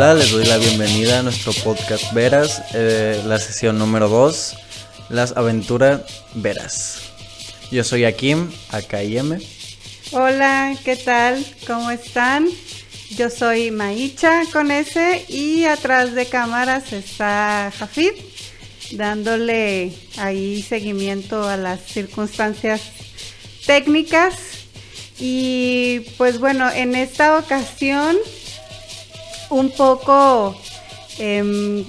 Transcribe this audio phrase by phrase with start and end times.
[0.00, 4.56] Hola, les doy la bienvenida a nuestro podcast Veras, eh, la sesión número 2,
[5.10, 6.00] las aventuras
[6.32, 7.00] Veras.
[7.70, 9.38] Yo soy Akim, AKIM.
[10.12, 11.44] Hola, ¿qué tal?
[11.66, 12.48] ¿Cómo están?
[13.10, 18.12] Yo soy Maicha con S y atrás de cámaras está Jafid
[18.92, 22.80] dándole ahí seguimiento a las circunstancias
[23.66, 24.34] técnicas.
[25.18, 28.16] Y pues bueno, en esta ocasión
[29.50, 30.56] un poco,
[31.18, 31.84] em,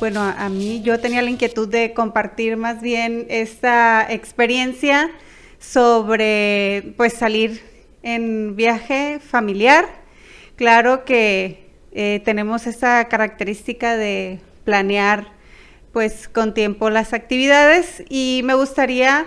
[0.00, 5.10] bueno, a mí yo tenía la inquietud de compartir más bien esta experiencia
[5.58, 7.62] sobre pues salir
[8.02, 9.88] en viaje familiar.
[10.56, 15.32] Claro que eh, tenemos esa característica de planear
[15.92, 19.26] pues con tiempo las actividades y me gustaría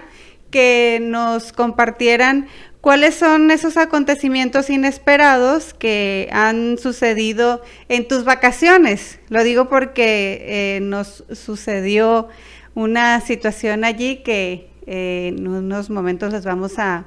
[0.51, 2.47] que nos compartieran
[2.87, 9.19] cuáles son esos acontecimientos inesperados que han sucedido en tus vacaciones.
[9.27, 12.29] Lo digo porque eh, nos sucedió
[12.75, 17.03] una situación allí que eh, en unos momentos les vamos a,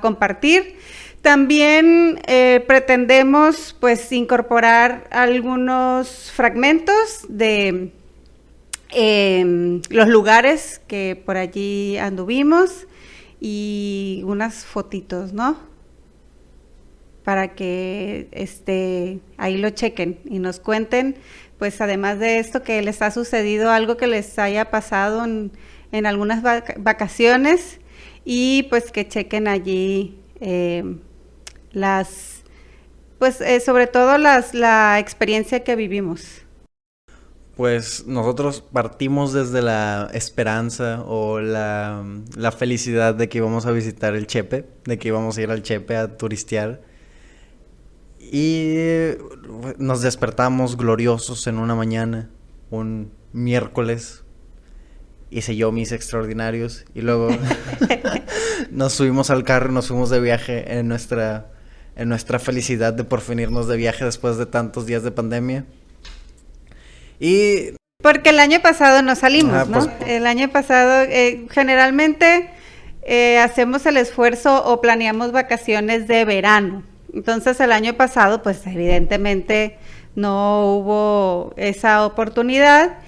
[0.00, 0.76] compartir.
[1.22, 7.90] También eh, pretendemos pues incorporar algunos fragmentos de
[8.90, 12.86] Em, los lugares que por allí anduvimos
[13.40, 15.58] y unas fotitos, ¿no?
[17.24, 21.16] Para que este, ahí lo chequen y nos cuenten,
[21.58, 25.52] pues además de esto, que les ha sucedido algo que les haya pasado en,
[26.06, 26.42] algunas
[26.76, 27.80] vacaciones
[28.24, 31.00] y pues que chequen allí em,
[31.72, 32.42] las,
[33.18, 36.42] pues eh, sobre todo las, la experiencia que vivimos.
[37.58, 42.04] Pues nosotros partimos desde la esperanza o la,
[42.56, 45.96] felicidad de que íbamos a visitar el Chepe, de que íbamos a ir al Chepe
[45.96, 46.80] a turistear.
[48.20, 48.76] Y
[49.76, 52.30] nos despertamos gloriosos en una mañana,
[52.70, 54.22] un miércoles.
[55.28, 57.30] Hice yo mis extraordinarios y luego
[58.70, 61.50] nos subimos al carro y nos fuimos de viaje en nuestra,
[61.96, 65.66] en nuestra felicidad de por fin irnos de viaje después de tantos días de pandemia.
[67.20, 67.74] Y...
[68.02, 69.80] Porque el año pasado no salimos, ¿no?
[69.80, 72.48] Pues, el año pasado eh, generalmente
[73.02, 76.84] eh, hacemos el esfuerzo o planeamos vacaciones de verano.
[77.12, 79.78] Entonces el año pasado, pues evidentemente
[80.14, 82.98] no hubo esa oportunidad.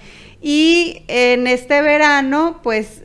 [0.41, 3.03] Y en este verano, pues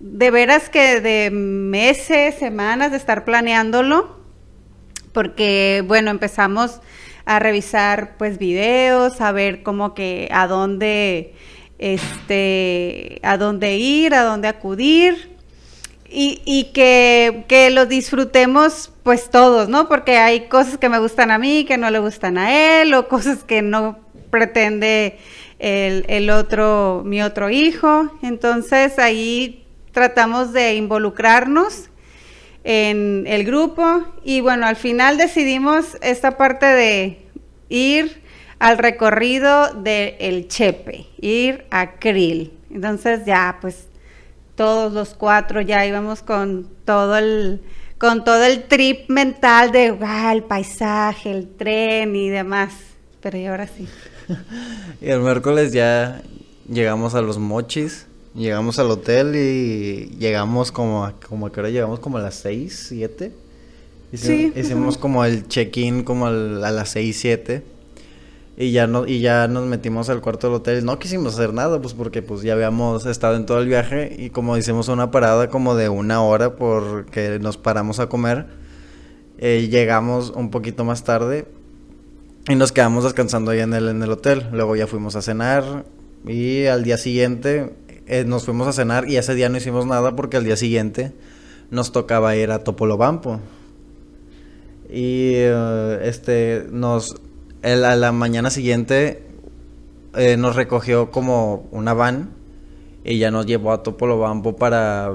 [0.00, 4.18] de veras que de meses, semanas de estar planeándolo,
[5.12, 6.80] porque bueno, empezamos
[7.28, 11.34] a revisar pues videos, a ver como que a dónde,
[11.78, 15.36] este, a dónde ir, a dónde acudir.
[16.08, 19.88] Y, y que, que, lo disfrutemos pues todos, ¿no?
[19.88, 23.08] Porque hay cosas que me gustan a mí, que no le gustan a él, o
[23.08, 23.98] cosas que no
[24.30, 25.18] pretende
[25.58, 28.10] el, el otro, mi otro hijo.
[28.22, 31.87] Entonces ahí tratamos de involucrarnos
[32.70, 37.18] en el grupo y bueno, al final decidimos esta parte de
[37.70, 38.22] ir
[38.58, 42.52] al recorrido del el Chepe, ir a Krill.
[42.70, 43.86] Entonces ya pues
[44.54, 47.62] todos los cuatro ya íbamos con todo el
[47.96, 52.74] con todo el trip mental de ah, el paisaje, el tren y demás.
[53.22, 53.88] Pero y ahora sí.
[55.00, 56.20] y el miércoles ya
[56.68, 58.06] llegamos a los mochis
[58.38, 62.36] Llegamos al hotel y llegamos como a, como a qué hora llegamos como a las
[62.36, 63.32] 6, 7.
[64.12, 64.52] Hicimos, sí.
[64.54, 67.64] hicimos como el check-in como a las 6, 7.
[68.56, 70.84] Y ya, no, y ya nos metimos al cuarto del hotel.
[70.84, 74.30] No quisimos hacer nada, pues porque pues ya habíamos estado en todo el viaje y
[74.30, 78.46] como hicimos una parada como de una hora porque nos paramos a comer.
[79.38, 81.46] Eh, llegamos un poquito más tarde
[82.48, 84.46] y nos quedamos descansando ahí en el, en el hotel.
[84.52, 85.84] Luego ya fuimos a cenar
[86.24, 87.72] y al día siguiente
[88.08, 91.12] eh, nos fuimos a cenar y ese día no hicimos nada porque al día siguiente
[91.70, 93.40] nos tocaba ir a Topolobampo.
[94.88, 97.20] Y eh, este nos
[97.62, 99.24] a la mañana siguiente
[100.16, 102.30] eh, nos recogió como una van
[103.04, 105.14] y ya nos llevó a Topolobampo para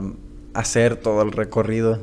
[0.53, 1.99] hacer todo el recorrido.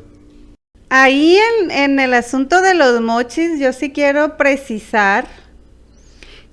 [0.89, 5.29] Ahí en, en el asunto de los mochis, yo sí quiero precisar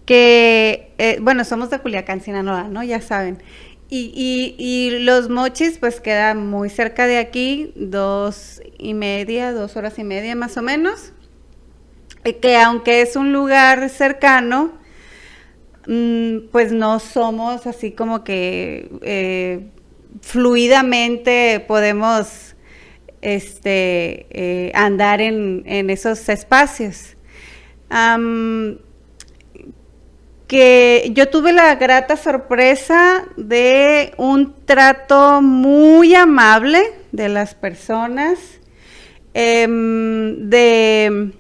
[0.06, 2.84] que, bueno, somos de Culiacán, Sinaloa, ¿no?
[2.84, 3.40] Ya saben.
[3.90, 9.98] Y, y, los mochis pues quedan muy cerca de aquí, dos y media, dos horas
[9.98, 11.14] y media más o menos.
[12.42, 14.74] Que aunque es un lugar cercano,
[15.88, 19.70] mm, pues no somos así como que eh,
[20.22, 22.56] fluidamente podemos
[23.22, 27.16] este, eh, andar en, esos espacios.
[30.48, 38.40] Que yo tuve la grata sorpresa de un trato muy amable de las personas,
[39.34, 41.34] em, de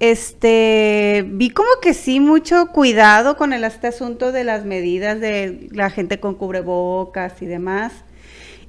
[0.00, 5.68] este vi como que sí mucho cuidado con el este asunto de las medidas de
[5.72, 7.92] la gente con cubrebocas y demás.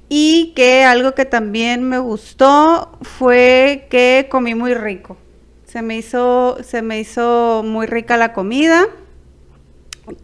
[0.08, 5.16] Y que algo que también me gustó fue que comí muy rico.
[5.66, 8.88] Se me hizo, se me hizo muy rica la comida.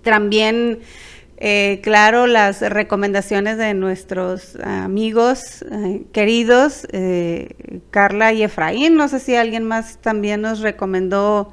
[0.02, 0.81] También,
[1.37, 8.96] eh, claro, las recomendaciones de nuestros amigos eh, queridos, eh, Carla y Efraín.
[8.96, 11.52] No sé si alguien más también nos recomendó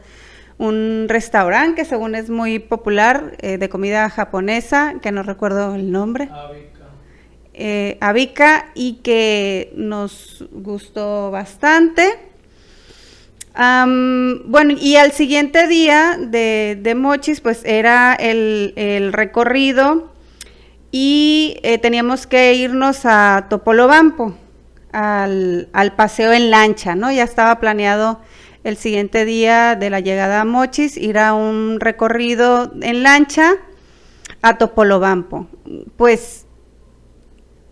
[0.57, 6.29] un restaurante que según es muy popular de comida japonesa, que no recuerdo el nombre.
[7.99, 8.65] Abika.
[8.73, 12.32] y que nos gustó bastante
[13.55, 20.11] bueno, y al siguiente día de, Mochis, pues era el, recorrido
[20.91, 24.35] y eh, teníamos que irnos a Topolobampo,
[24.91, 27.11] al, paseo en lancha, ¿no?
[27.11, 28.19] Ya estaba planeado
[28.63, 33.55] el siguiente día de la llegada a Mochis, ir a un recorrido en lancha
[34.41, 35.47] a Topolobampo.
[35.97, 36.45] Pues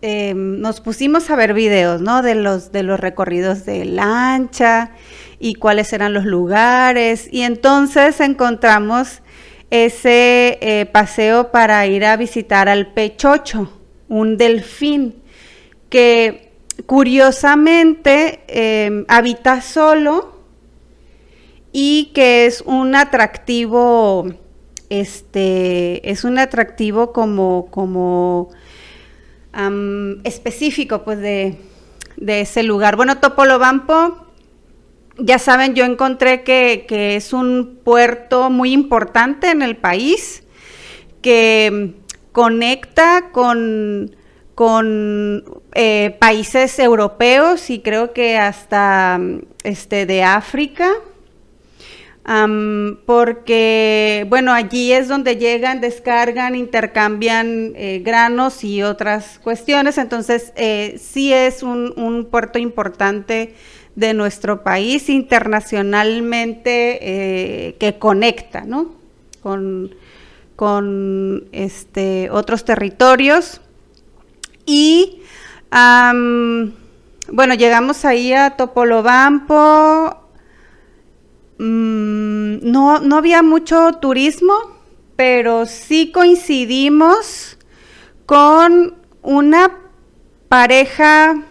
[0.00, 2.22] em, nos pusimos a ver videos, ¿no?
[2.22, 4.90] De los, de los recorridos de lancha
[5.42, 7.28] y cuáles eran los lugares.
[7.32, 9.22] Y entonces encontramos
[9.70, 13.72] ese eh, paseo para ir a visitar al Pechocho,
[14.08, 15.16] un delfín,
[15.90, 16.52] que
[16.86, 20.32] curiosamente em, habita solo
[21.72, 24.32] y que es un atractivo,
[24.90, 28.50] este, es un atractivo como, como
[30.22, 31.58] específico pues de,
[32.16, 32.94] de, ese lugar.
[32.94, 34.31] Bueno, Topolobampo
[35.24, 36.84] ya saben, yo encontré que,
[37.16, 40.42] es un puerto muy importante en el país,
[41.22, 41.94] que
[42.32, 44.16] conecta con,
[44.54, 49.20] con eh, países europeos y creo que hasta
[49.62, 50.90] este, de África.
[53.04, 59.98] Porque, bueno, allí es donde llegan, descargan, intercambian eh, granos y otras cuestiones.
[59.98, 63.54] Entonces, eh, sí es un, puerto importante
[63.96, 68.94] de nuestro país internacionalmente eh, que conecta, ¿no?
[69.42, 69.94] Con,
[70.54, 73.60] con este, otros territorios.
[74.64, 75.22] Y
[77.30, 80.21] bueno, llegamos ahí a Topolobampo.
[81.64, 84.54] Mm, no, no había mucho turismo,
[85.14, 87.56] pero sí coincidimos
[88.26, 89.70] con una
[90.48, 91.42] pareja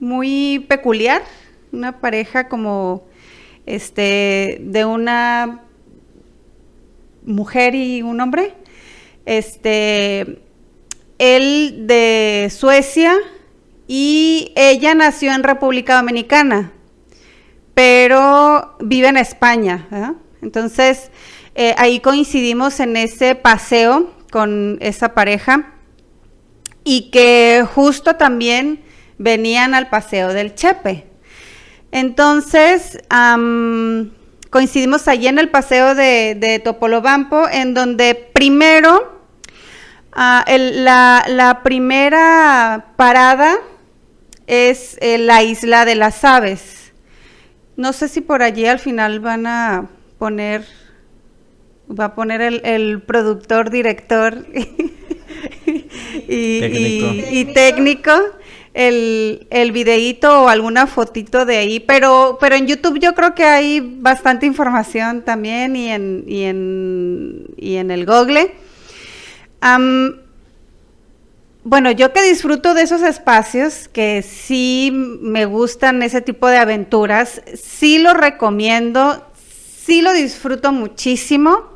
[0.00, 1.22] muy peculiar
[1.72, 3.04] una pareja como
[3.64, 5.62] este de una
[7.24, 8.54] mujer y un hombre.
[9.24, 10.38] Este
[11.18, 13.14] él de Suecia
[13.86, 16.72] y ella nació en República Dominicana,
[17.74, 20.16] pero vive en España.
[20.40, 21.10] Entonces,
[21.54, 25.74] eh, ahí coincidimos en ese paseo con esa pareja
[26.84, 28.82] y que justo también
[29.18, 31.06] venían al paseo del Chepe.
[31.92, 32.98] Entonces,
[34.50, 39.20] coincidimos allí en el paseo de, Topolobampo, en donde primero,
[40.12, 43.56] ah, la, primera parada
[44.46, 46.81] es eh, la isla de las aves.
[47.76, 49.88] No sé si por allí al final van a
[50.18, 50.64] poner,
[51.88, 54.46] va a poner el, productor, director
[56.28, 58.12] y técnico
[58.74, 63.44] el, el videíto o alguna fotito de ahí, pero, pero en YouTube yo creo que
[63.44, 68.54] hay bastante información también y en, y en, y en el Google.
[71.64, 77.42] Bueno, yo que disfruto de esos espacios, que sí me gustan ese tipo de aventuras,
[77.54, 79.24] sí lo recomiendo,
[79.84, 81.70] sí lo disfruto muchísimo.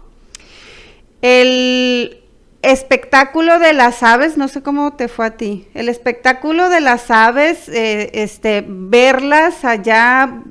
[1.23, 2.23] El,
[2.67, 7.13] espectáculo de las aves, no sé cómo te fue a ti, el espectáculo de las
[7.13, 10.43] aves, eh, este, verlas allá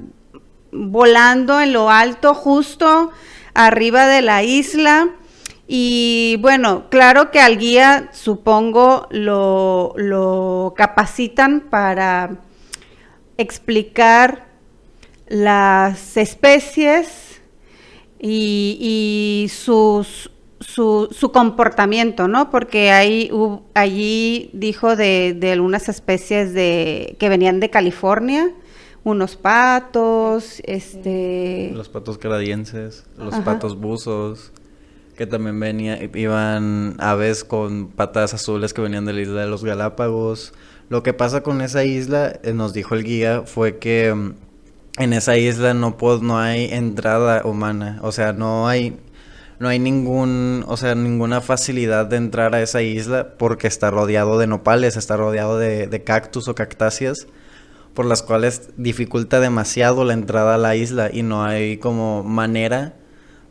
[0.72, 3.12] volando en lo alto, justo
[3.54, 5.10] arriba de la isla.
[5.68, 12.38] Y bueno, claro que al guía supongo lo, lo capacitan para
[13.38, 14.46] explicar
[15.28, 17.42] las especies
[18.20, 20.30] y, y sus
[20.60, 22.50] su, su comportamiento, ¿no?
[22.50, 23.30] Porque ahí,
[23.74, 28.52] allí dijo de, de, algunas especies de, que venían de California,
[29.04, 31.72] unos patos, este...
[31.74, 34.52] Los patos canadienses, los patos buzos,
[35.16, 39.64] que también venía, iban aves con patas azules que venían de la isla de los
[39.64, 40.54] Galápagos.
[40.90, 44.36] Lo que pasa con esa isla, eh, nos dijo el guía, fue que mm,
[44.98, 48.98] en esa isla no, no hay entrada humana, o sea, no hay
[49.58, 54.38] no hay ningún, o sea, ninguna facilidad de entrar a esa isla porque está rodeado
[54.38, 57.28] de nopales, está rodeado de, de, cactus o cactáceas,
[57.94, 62.96] por las cuales dificulta demasiado la entrada a la isla y no hay como manera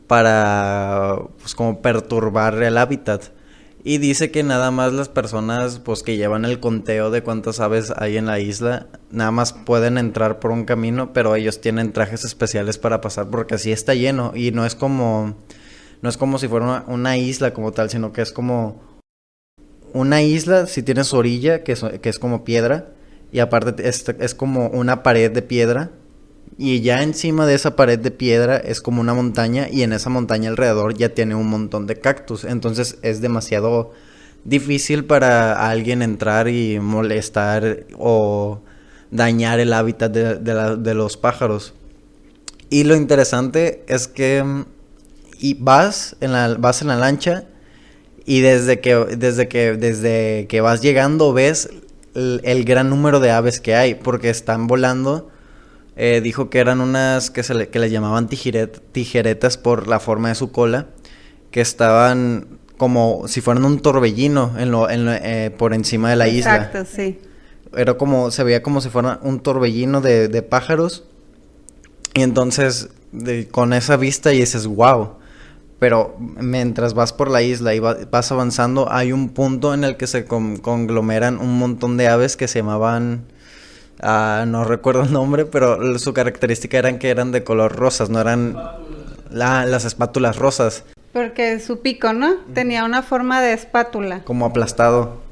[0.07, 3.33] para, pues, como perturbar el hábitat.
[3.87, 7.93] Y dice que nada más las personas pues que llevan el conteo de cuántas aves
[7.95, 12.25] hay en la isla, nada más pueden entrar por un camino, pero ellos tienen trajes
[12.25, 15.37] especiales para pasar porque así está lleno y no es como
[16.01, 18.81] no es como si fuera una, isla como tal, sino que es como
[19.93, 22.89] una isla si tiene su orilla que es, que es como piedra
[23.33, 25.91] y aparte es, es como una pared de piedra
[26.57, 30.09] y ya encima de esa pared de piedra es como una montaña y en esa
[30.09, 32.45] montaña alrededor ya tiene un montón de cactus.
[32.45, 33.93] Entonces es demasiado
[34.45, 38.61] difícil para alguien entrar y molestar o
[39.11, 41.75] dañar el hábitat de, los pájaros.
[42.71, 44.65] Y lo interesante es que mm,
[45.41, 47.45] y vas en la vas en la lancha
[48.25, 51.69] y desde que desde que desde que vas llegando ves
[52.15, 55.31] el gran número de aves que hay porque están volando
[55.97, 60.29] eh, dijo que eran unas que, se le, que les llamaban tijeretas por la forma
[60.29, 60.89] de su cola,
[61.51, 66.29] que estaban como si fueran un torbellino en lo, en eh, por encima de la
[66.29, 66.57] isla.
[66.57, 67.19] Exacto, sí.
[67.77, 71.05] Era como, se veía como si fuera un torbellino de, de pájaros.
[72.15, 72.89] Y entonces,
[73.51, 75.15] con esa vista y dices, wow.
[75.79, 80.07] Pero mientras vas por la isla y vas avanzando, hay un punto en el que
[80.07, 83.27] se conglomeran un montón de aves que se llamaban
[84.01, 88.21] Ah, no recuerdo el nombre, pero su característica eran que eran de color rosas, no
[88.21, 88.57] eran
[89.31, 90.85] las espátulas rosas.
[91.13, 92.35] Porque su pico, ¿no?
[92.55, 94.25] Tenía una forma de espátula.
[94.25, 95.23] Como aplastado.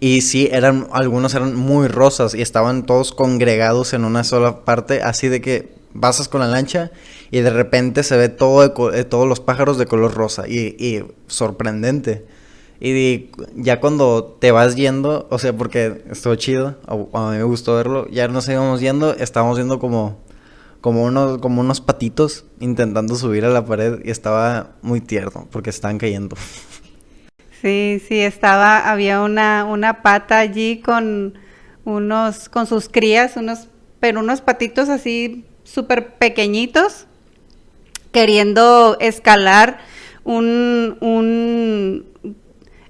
[0.00, 5.02] Y sí, eran, algunos eran muy rosas y estaban todos congregados en una sola parte,
[5.02, 6.90] así de que pasas con la lancha
[7.30, 11.04] y de repente se ve todo eh, todos los pájaros de color rosa y, y
[11.26, 12.24] sorprendente.
[12.86, 18.06] Y ya cuando te vas yendo, o sea, porque estuvo chido, mí me gustó verlo,
[18.10, 20.18] ya nos íbamos yendo, estábamos viendo como,
[20.82, 25.70] como, unos, como unos patitos intentando subir a la pared y estaba muy tierno porque
[25.70, 26.36] estaban cayendo.
[27.62, 31.38] Sí, sí, estaba, había una, una pata allí con
[31.86, 37.06] unos, con sus crías, unos, pero unos patitos así súper pequeñitos,
[38.12, 39.78] queriendo escalar
[40.22, 42.13] un, un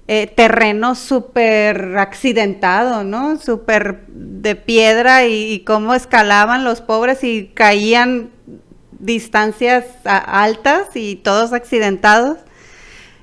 [0.07, 3.39] eh, terreno súper accidentado, ¿no?
[3.39, 8.29] Súper de piedra y, cómo escalaban los pobres y caían
[8.91, 12.37] distancias altas y todos accidentados.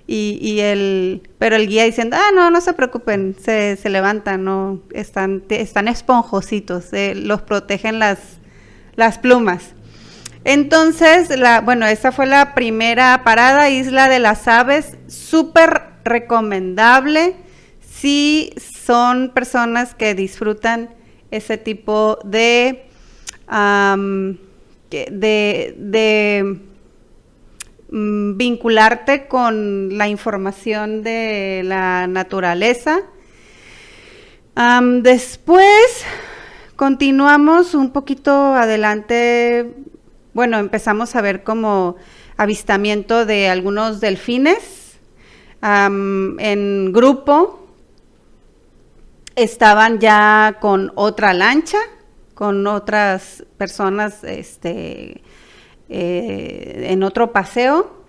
[0.08, 5.44] Y, el, pero el guía diciendo, ah, no, no se preocupen, se, levantan, no, están,
[5.48, 8.18] están esponjositos, eh, los protegen las,
[8.94, 9.70] las plumas.
[10.44, 17.36] Entonces, la, bueno, esa fue la primera parada, Isla de las Aves, súper recomendable
[17.80, 20.90] si son personas que disfrutan
[21.30, 22.86] ese tipo de,
[24.90, 26.60] de,
[27.90, 33.02] mm, vincularte con la información de la naturaleza.
[35.02, 36.04] después
[36.76, 39.72] continuamos un poquito adelante,
[40.34, 41.96] bueno, empezamos a ver como
[42.36, 44.81] avistamiento de algunos delfines
[45.62, 47.62] en grupo,
[49.36, 51.78] estaban ya con otra lancha,
[52.34, 55.22] con otras personas este,
[55.88, 58.02] eh, en otro paseo,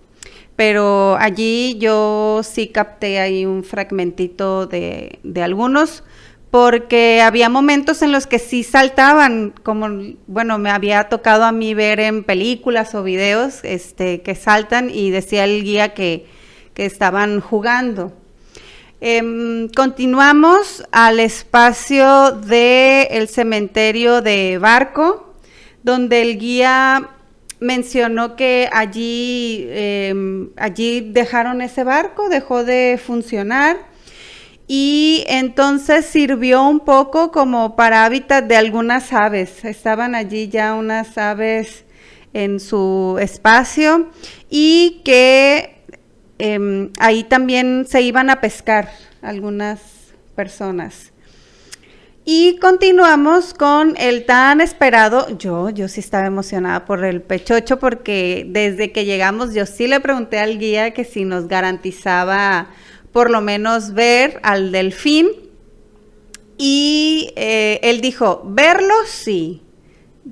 [0.55, 6.03] pero allí yo sí capté ahí un fragmentito de, de, algunos,
[6.51, 9.87] porque había momentos en los que sí saltaban, como,
[10.27, 15.09] bueno, me había tocado a mí ver en películas o videos este, que saltan y
[15.09, 16.27] decía el guía que
[16.73, 18.13] que estaban jugando.
[19.01, 25.33] Em, continuamos al espacio del cementerio de Barco,
[25.83, 27.09] donde el guía
[27.59, 33.77] mencionó que allí, em, allí dejaron ese barco, dejó de funcionar
[34.67, 39.65] y entonces sirvió un poco como para hábitat de algunas aves.
[39.65, 41.83] Estaban allí ya unas aves
[42.33, 44.09] en su espacio
[44.49, 45.82] y que
[46.45, 48.89] Em, ahí también se iban a pescar
[49.21, 49.79] algunas
[50.35, 51.13] personas.
[52.25, 58.45] Y continuamos con el tan esperado, yo, yo sí estaba emocionada por el pechocho porque
[58.49, 62.67] desde que llegamos yo sí le pregunté al guía que si nos garantizaba
[63.13, 65.29] por lo menos ver al delfín
[66.57, 69.61] y eh, él dijo, verlo sí,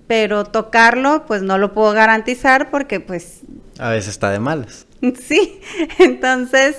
[0.08, 3.44] pero tocarlo pues no lo puedo garantizar porque pues...
[3.80, 4.88] A veces está de malas.
[5.28, 5.60] Sí,
[6.00, 6.76] entonces,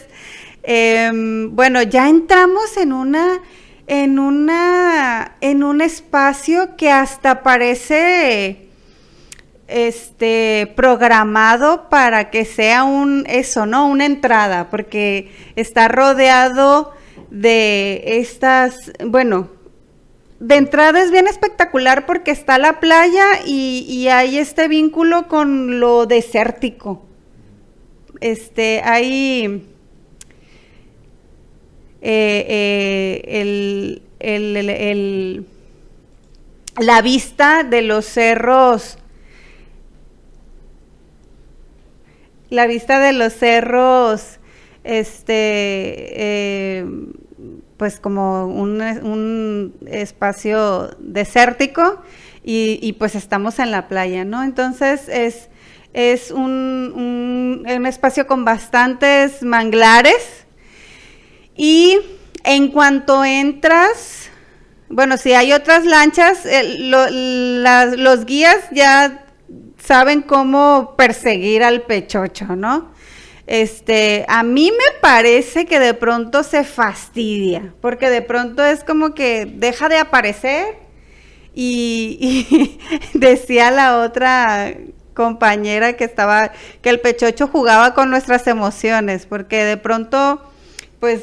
[0.63, 3.41] em, bueno, ya entramos en una
[3.89, 8.69] en una en un espacio que hasta parece
[9.67, 13.89] este programado para que sea un eso, ¿no?
[13.89, 16.93] Una entrada, porque está rodeado
[17.31, 19.49] de estas, bueno,
[20.39, 26.07] de entrada es bien espectacular porque está la playa y, hay este vínculo con lo
[26.07, 27.07] desértico.
[28.23, 29.67] Este, hay
[32.01, 35.47] eh, eh, el,
[36.81, 38.97] la vista de los cerros,
[42.49, 44.39] la vista de los cerros,
[44.85, 46.87] este, eh,
[47.77, 52.01] pues como un, espacio desértico
[52.45, 54.45] y, pues estamos en la playa, ¿no?
[54.45, 55.49] Entonces es,
[55.93, 60.47] es un, un espacio con bastantes manglares
[61.57, 61.99] y
[62.45, 64.31] en cuanto entras,
[64.89, 66.47] bueno, si hay otras lanchas,
[66.89, 69.25] los guías ya
[69.79, 72.93] saben cómo perseguir al pechocho, ¿no?
[73.47, 79.15] Este, a mí me parece que de pronto se fastidia, porque de pronto es como
[79.15, 80.77] que deja de aparecer
[81.55, 82.79] y, y
[83.19, 84.73] decía la otra
[85.15, 90.43] compañera que estaba, que el pechocho jugaba con nuestras emociones, porque de pronto
[91.01, 91.23] pues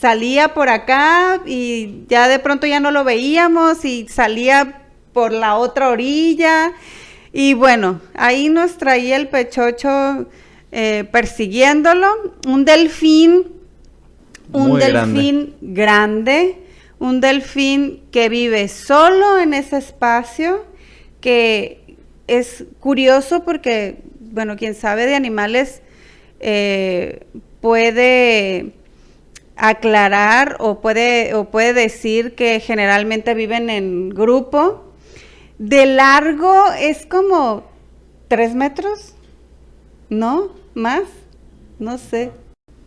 [0.00, 5.56] salía por acá y ya de pronto ya no lo veíamos y salía por la
[5.56, 6.72] otra orilla.
[7.32, 10.26] Y bueno, ahí nos traía el pechocho
[10.72, 12.08] eh, persiguiéndolo.
[12.48, 13.46] Un delfín,
[14.52, 16.56] un delfín grande.
[16.98, 20.66] un delfín que vive solo en ese espacio,
[21.20, 21.79] que
[22.30, 25.82] es curioso porque, bueno, quien sabe de animales
[26.38, 27.26] eh,
[27.60, 28.72] puede
[29.56, 34.92] aclarar o puede, o puede decir que generalmente viven en grupo.
[35.58, 37.64] De largo es como
[38.28, 39.14] tres metros,
[40.08, 40.52] ¿no?
[40.74, 41.02] ¿Más?
[41.80, 42.30] No sé.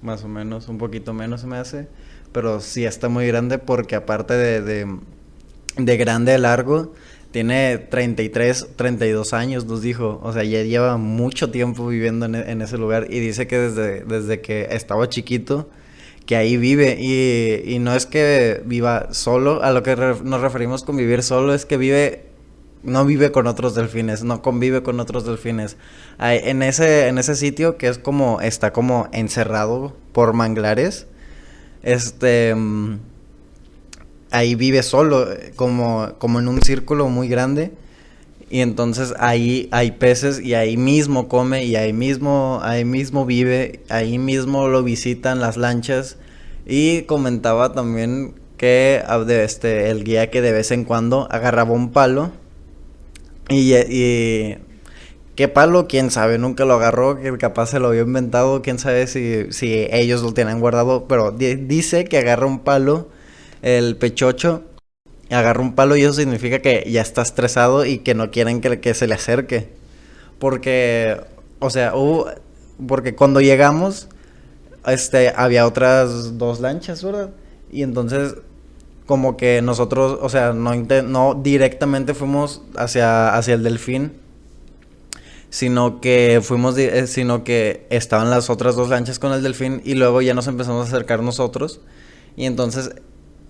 [0.01, 1.87] Más o menos, un poquito menos se me hace.
[2.31, 4.87] Pero sí está muy grande porque aparte de, de,
[5.77, 6.93] de grande, largo,
[7.33, 10.21] tiene 33, 32 años, nos dijo.
[10.23, 14.05] O sea, ya lleva mucho tiempo viviendo en, en ese lugar y dice que desde,
[14.05, 15.67] desde que estaba chiquito
[16.25, 20.95] que ahí vive y, no es que viva solo, a lo que nos referimos con
[20.95, 22.25] vivir solo es que vive,
[22.83, 25.75] no vive con otros delfines, no convive con otros delfines.
[26.19, 31.07] en, ese, en ese sitio que es como, está como encerrado por manglares,
[31.81, 32.99] este, mm,
[34.33, 37.71] ahí vive solo, como, como en un círculo muy grande.
[38.49, 43.79] Y entonces ahí hay peces y ahí mismo come y ahí mismo, ahí mismo vive,
[43.89, 46.17] ahí mismo lo visitan las lanchas.
[46.65, 51.91] Y comentaba también que ah, este, el guía que de vez en cuando agarraba un
[51.91, 52.31] palo
[53.49, 54.57] y, y
[55.35, 55.87] ¿Qué palo?
[55.87, 56.37] ¿Quién sabe?
[56.37, 60.31] Nunca lo agarró, que capaz se lo había inventado, quién sabe si, si ellos lo
[60.33, 63.09] tienen guardado, pero dice que agarra un palo,
[63.63, 64.63] el pechocho,
[65.31, 68.93] agarra un palo y eso significa que ya está estresado y que no quieren que,
[68.93, 69.69] se le acerque.
[70.37, 71.19] Porque,
[71.59, 71.93] o sea,
[72.85, 74.09] porque cuando llegamos,
[74.85, 77.31] este, había otras dos lanchas, ¿verdad?
[77.71, 78.35] Y entonces,
[79.05, 84.11] como que nosotros, o sea, no, no directamente fuimos hacia, hacia el delfín,
[85.49, 89.93] sino que fuimos, eh, sino que estaban las otras dos lanchas con el delfín y
[89.93, 91.79] luego ya nos empezamos a acercar nosotros.
[92.35, 92.91] Y entonces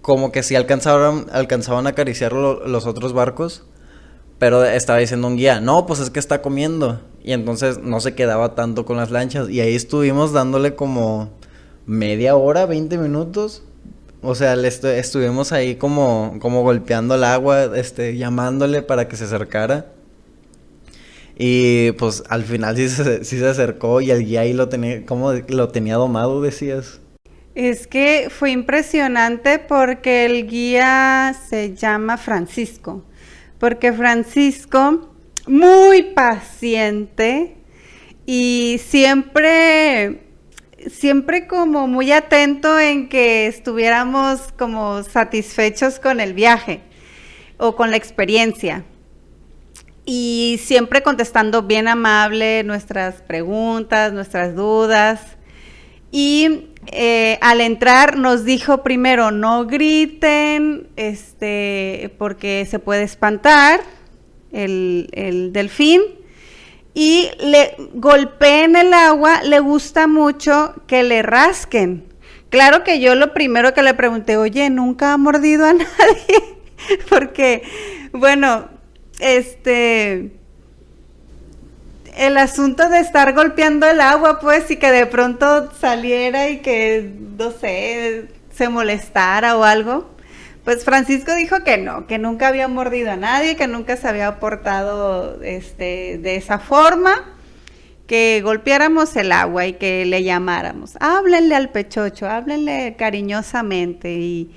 [0.03, 3.63] como que sí alcanzaban, alcanzaban a acariciar los otros barcos,
[4.37, 6.99] pero estaba diciendo un guía, no, pues es que está comiendo.
[7.23, 9.49] Y entonces no se quedaba tanto con las lanchas.
[9.49, 11.31] Y ahí estuvimos dándole como
[11.85, 13.63] media hora, 20 minutos.
[14.21, 19.85] O sea, estuvimos ahí como, como golpeando el agua, este, llamándole para que se acercara.
[21.37, 24.67] Y pues al final sí se, sí se acercó y el guía ahí lo
[25.47, 26.99] lo tenía domado, decías.
[27.55, 33.03] Es que fue impresionante porque el guía se llama Francisco,
[33.59, 35.13] porque Francisco,
[35.45, 37.57] muy paciente
[38.25, 40.23] y siempre,
[40.87, 46.81] siempre como muy atento en que estuviéramos como satisfechos con el viaje.
[47.57, 48.83] o con la experiencia.
[50.05, 55.37] Y siempre contestando bien amable nuestras preguntas, nuestras dudas.
[56.15, 63.81] Y eh, al entrar nos dijo primero, no griten, este, porque se puede espantar
[64.51, 66.03] el, el delfín.
[66.93, 72.05] Y le golpeen el agua, le gusta mucho que le rasquen.
[72.49, 75.87] Claro que yo lo primero que le pregunté, oye, ¿nunca ha mordido a nadie?
[77.09, 77.63] porque,
[78.11, 78.69] bueno,
[79.19, 80.42] este
[82.17, 87.11] el asunto de estar golpeando el agua, pues, y que de pronto saliera y que,
[87.37, 90.13] no sé, se molestara o algo.
[90.63, 94.39] Pues Francisco dijo que no, que nunca había mordido a nadie, que nunca se había
[94.39, 97.35] portado este, de esa forma,
[98.07, 100.93] que golpeáramos el agua y que le llamáramos.
[101.01, 104.13] Háblenle al pechocho, háblenle cariñosamente.
[104.13, 104.51] Y,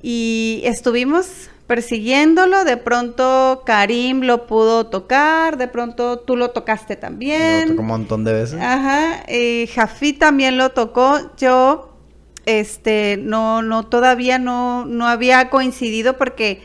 [0.00, 7.62] y estuvimos persiguiéndolo, de pronto Karim lo pudo tocar, de pronto tú lo tocaste también.
[7.62, 8.60] Lo tocó un montón de veces.
[8.60, 11.96] Ajá, y Jafí también lo tocó, yo
[12.44, 16.60] este no no todavía no no había coincidido porque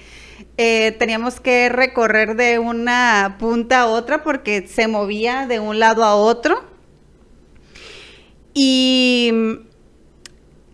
[0.57, 6.03] eh, teníamos que recorrer de una punta a otra porque se movía de un lado
[6.03, 6.65] a otro.
[8.53, 9.31] Y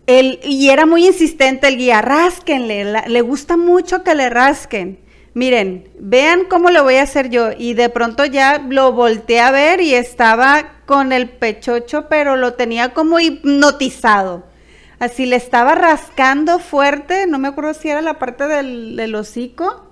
[0.06, 4.98] y era muy insistente el guía, rásquenle, le gusta mucho que le rasquen.
[5.34, 7.50] Miren, vean cómo lo voy a hacer yo.
[7.58, 12.54] Y de pronto ya lo volteé a ver y estaba con el pechocho, pero lo
[12.54, 14.44] tenía como hipnotizado.
[15.00, 19.90] Así le estaba rascando fuerte, no me acuerdo si era la parte del, hocico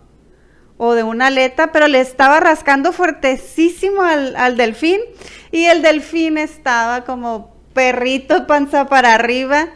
[0.77, 5.01] o de una aleta, pero le estaba rascando fuertesísimo al, al delfín.
[5.51, 9.71] Y el delfín estaba como perrito panza para arriba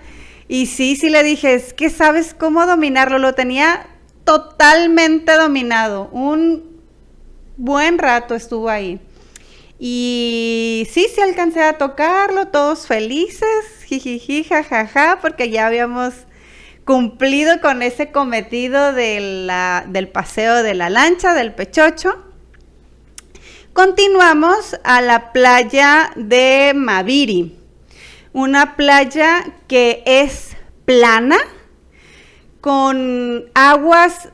[0.48, 3.88] y sí, sí le dije, es que sabes cómo dominarlo, lo tenía
[4.24, 6.08] totalmente dominado.
[6.12, 6.82] Un
[7.56, 9.00] buen rato estuvo ahí.
[9.78, 16.14] Y sí, sí alcancé a tocarlo, todos felices, jijiji, jajaja, porque ya habíamos
[16.84, 22.22] cumplido con ese cometido del paseo de la lancha, del pechocho.
[23.72, 27.65] Continuamos a la playa de Maviri
[28.36, 31.38] una playa que es plana,
[32.60, 34.28] con aguas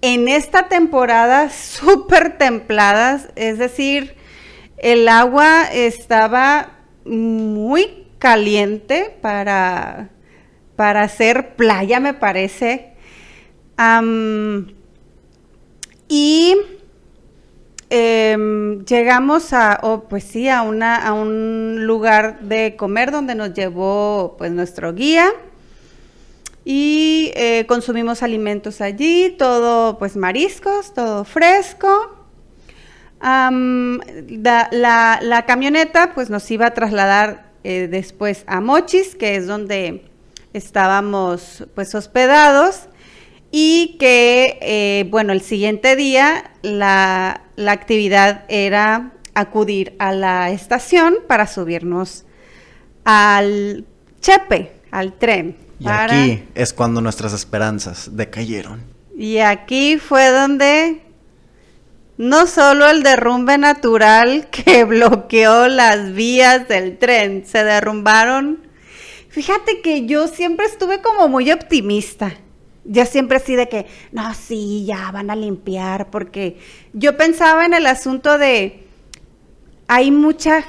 [0.00, 4.16] en esta temporada súper templadas, es decir,
[4.78, 6.72] el agua estaba
[7.04, 10.08] muy caliente para,
[10.74, 12.94] para hacer playa, me parece.
[16.08, 16.56] y
[17.88, 24.50] Em, llegamos a, oh, pues sí, a, un lugar de comer donde nos llevó pues
[24.50, 25.30] nuestro guía
[26.64, 32.26] y eh, consumimos alimentos allí, todo pues mariscos, todo fresco.
[33.20, 40.06] la, camioneta pues nos iba a trasladar eh, después a Mochis, que es donde
[40.52, 42.88] estábamos pues hospedados
[43.58, 51.46] y que, eh, bueno, el siguiente día la, actividad era acudir a la estación para
[51.46, 52.26] subirnos
[53.04, 53.86] al
[54.20, 55.56] Chepe, al tren.
[55.80, 58.82] Y aquí es cuando nuestras esperanzas decayeron.
[59.16, 61.00] Y aquí fue donde
[62.18, 68.66] no solo el derrumbe natural que bloqueó las vías del tren, se derrumbaron.
[69.30, 72.36] Fíjate que yo siempre estuve como muy optimista
[72.88, 76.58] ya siempre así de que, no, sí, ya van a limpiar, porque
[76.92, 78.86] yo pensaba en el asunto de,
[79.88, 80.64] hay mucha,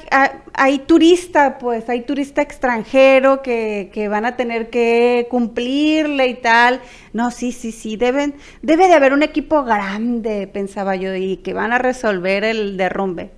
[0.53, 6.81] hay turista, pues, hay turista extranjero que, que, van a tener que cumplirle y tal.
[7.13, 11.53] No, sí, sí, sí, deben, debe de haber un equipo grande, pensaba yo, y que
[11.53, 13.31] van a resolver el derrumbe.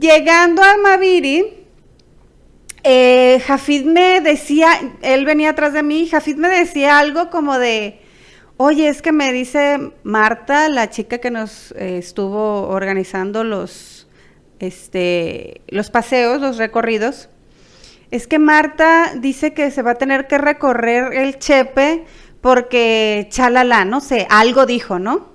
[0.00, 1.63] Llegando a Maviri,
[2.84, 4.68] eh, Jafid me decía,
[5.00, 7.98] él venía atrás de mí, Jafid me decía algo como de,
[8.58, 14.06] oye, es que me dice Marta, la chica que nos eh, estuvo organizando los,
[14.58, 17.30] este, los paseos, los recorridos,
[18.10, 22.04] es que Marta dice que se va a tener que recorrer el Chepe
[22.42, 25.32] porque chalala, no sé, algo dijo, ¿no?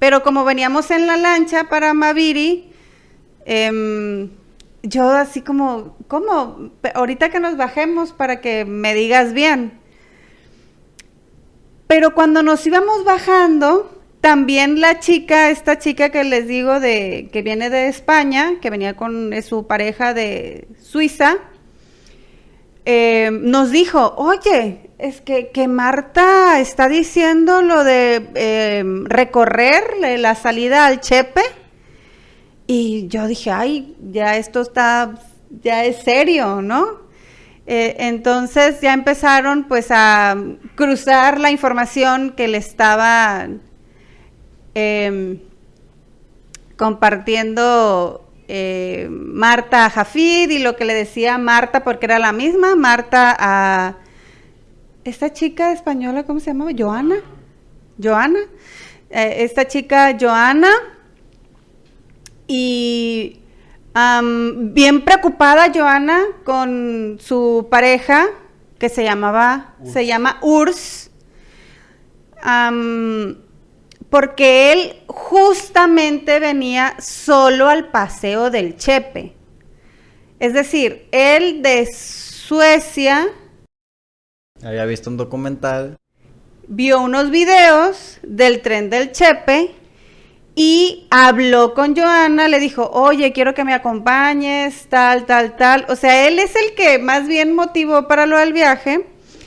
[0.00, 2.72] Pero como veníamos en la lancha para Maviri,
[3.46, 4.28] eh,
[4.82, 6.70] yo así como, ¿cómo?
[6.94, 9.78] Ahorita que nos bajemos para que me digas bien.
[11.86, 17.42] Pero cuando nos íbamos bajando, también la chica, esta chica que les digo de que
[17.42, 21.38] viene de España, que venía con su pareja de Suiza,
[22.84, 29.84] eh, nos dijo, oye, es que, que Marta está diciendo lo de eh, recorrer
[30.18, 31.42] la salida al Chepe.
[32.72, 35.18] Y yo dije, ay, ya esto está,
[35.60, 37.00] ya es serio, ¿no?
[37.66, 40.36] Eh, entonces ya empezaron pues a
[40.76, 43.48] cruzar la información que le estaba
[44.74, 45.40] em,
[46.76, 52.76] compartiendo eh, Marta a Jafid y lo que le decía Marta, porque era la misma,
[52.76, 53.96] Marta a
[55.02, 56.70] esta chica española, ¿cómo se llama?
[56.78, 57.16] Joana.
[58.00, 58.38] Joana.
[59.10, 60.70] Eh, esta chica Joana.
[62.52, 63.40] Y
[63.94, 68.26] bien preocupada Joana con su pareja,
[68.76, 71.12] que se llamaba, se llama Urs.
[74.08, 79.36] porque él justamente venía solo al paseo del Chepe.
[80.40, 83.28] Es decir, él de Suecia
[84.64, 85.98] había visto un documental.
[86.66, 89.76] Vio unos videos del tren del Chepe
[90.54, 95.86] y habló con Joana, le dijo, oye, quiero que me acompañes, tal, tal, tal.
[95.88, 99.06] O sea, él es el que más bien motivó para lo del viaje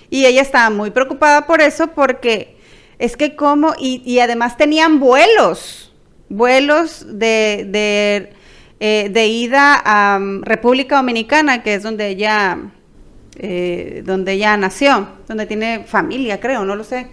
[0.10, 2.58] y ella estaba muy preocupada por eso porque
[3.00, 5.92] es que como, y, además tenían vuelos,
[6.30, 8.34] vuelos de, de,
[8.80, 12.58] eh, de ida a um, República Dominicana, que es donde ella
[13.38, 17.08] eh, donde ella nació, donde tiene familia, creo, no lo sé.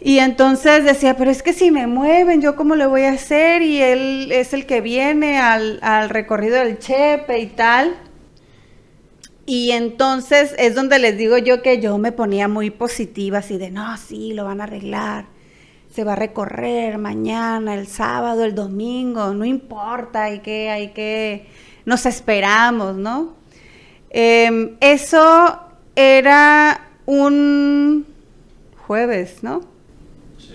[0.00, 3.62] Y entonces decía, pero es que si me mueven, ¿yo cómo le voy a hacer?
[3.62, 7.96] Y él es el que viene al, al recorrido del Chepe y tal.
[9.48, 13.70] Y entonces es donde les digo yo que yo me ponía muy positiva, así de,
[13.70, 15.24] no, sí, lo van a arreglar.
[15.90, 21.46] Se va a recorrer mañana, el sábado, el domingo, no importa, hay que, hay que,
[21.86, 23.36] nos esperamos, ¿no?
[24.10, 25.58] Em, eso
[25.96, 28.04] era un
[28.86, 29.77] jueves, ¿no?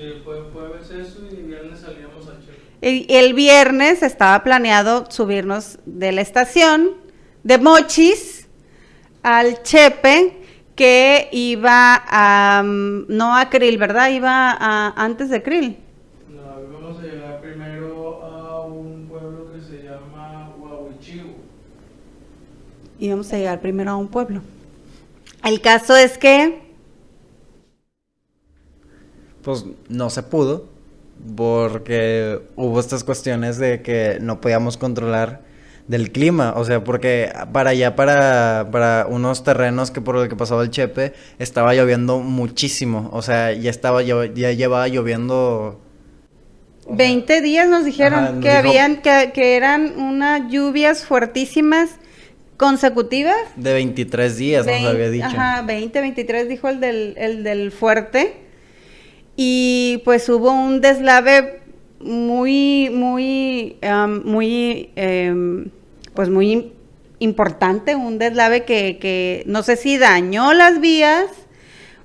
[0.03, 2.57] Sí, fue jueves eso y viernes salíamos al Chepe.
[2.81, 6.91] El, el viernes estaba planeado subirnos de la estación
[7.43, 8.49] de Mochis
[9.21, 10.41] al Chepe
[10.75, 14.09] que iba a, mm, no a Krill, ¿verdad?
[14.09, 15.77] Iba a, antes de Krill.
[22.99, 24.41] íbamos a llegar primero a un pueblo.
[25.45, 26.72] El caso es que...
[29.43, 30.67] Pues no se pudo,
[31.35, 35.41] porque hubo estas cuestiones de que no podíamos controlar
[35.87, 40.35] del clima, o sea, porque para allá, para, para unos terrenos que por el que
[40.35, 45.81] pasaba el Chepe, estaba lloviendo muchísimo, o sea, ya estaba, ya llevaba lloviendo
[46.89, 51.91] 20 días nos dijeron que habían, que, que, eran unas lluvias fuertísimas
[52.57, 53.37] consecutivas.
[53.55, 55.25] De 23 días, nos había dicho.
[55.25, 58.42] Ajá, 20, 23 dijo el del, el del fuerte.
[59.35, 61.61] Y pues hubo un deslave
[61.99, 63.77] muy, muy,
[64.23, 65.69] muy, em,
[66.13, 66.73] pues muy
[67.19, 71.27] importante, un deslave que, no sé si dañó las vías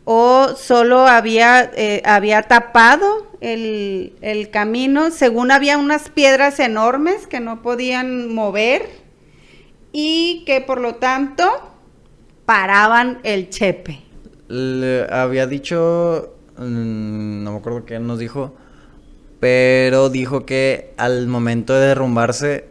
[0.05, 7.41] o solo había, eh, había tapado el, el camino, según había unas piedras enormes que
[7.41, 8.89] no podían mover
[9.93, 11.45] y que por lo tanto
[12.47, 14.01] paraban el chepe.
[15.11, 18.55] Había dicho, no me acuerdo qué nos dijo,
[19.41, 22.67] pero dijo que al momento de derrumbarse,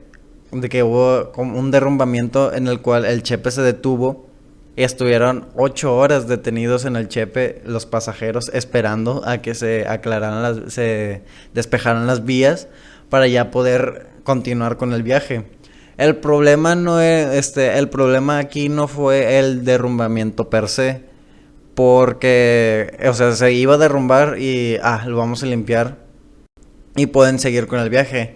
[0.52, 4.28] de que hubo un derrumbamiento en el cual el chepe se detuvo,
[4.78, 10.43] y estuvieron ocho horas detenidos en el chepe los pasajeros esperando a que se aclararan
[10.43, 11.23] las, se
[11.56, 12.67] despejaran las vías
[13.10, 15.45] para ya poder continuar con el viaje.
[15.97, 21.07] El problema no es, este, el problema aquí no fue el derrumbamiento per se,
[21.78, 26.00] porque, o sea, se iba a derrumbar y, ah, lo vamos a limpiar
[26.96, 28.34] y pueden seguir con el viaje.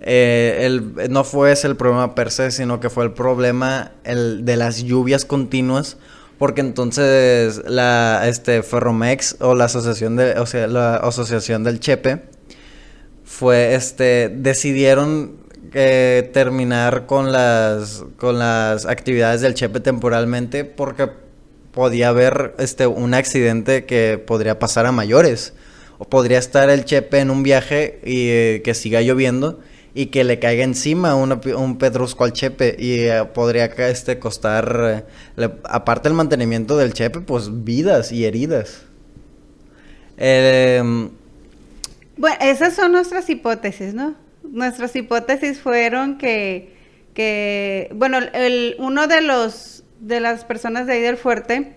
[0.00, 4.44] Eh, el, no fue ese el problema per se, sino que fue el problema el,
[4.44, 5.98] de las lluvias continuas,
[6.36, 12.24] porque entonces la este Ferromex o la asociación de, o sea, la asociación del Chepe
[13.22, 21.23] fue este decidieron terminar con las, con las actividades del Chepe temporalmente porque
[21.74, 25.54] podía haber este, un accidente que podría pasar a mayores.
[25.98, 29.60] O podría estar el Chepe en un viaje y eh, que siga lloviendo
[29.94, 35.06] y que le caiga encima un pedrusco al Chepe y eh, podría este, costar,
[35.36, 38.82] eh, aparte del mantenimiento del Chepe, pues vidas y heridas.
[40.16, 41.10] Em,
[42.16, 44.16] bueno, esas son nuestras hipótesis, ¿no?
[44.54, 46.72] nuestras hipótesis fueron que,
[47.14, 51.76] que bueno, el, uno de los de las personas de ahí del fuerte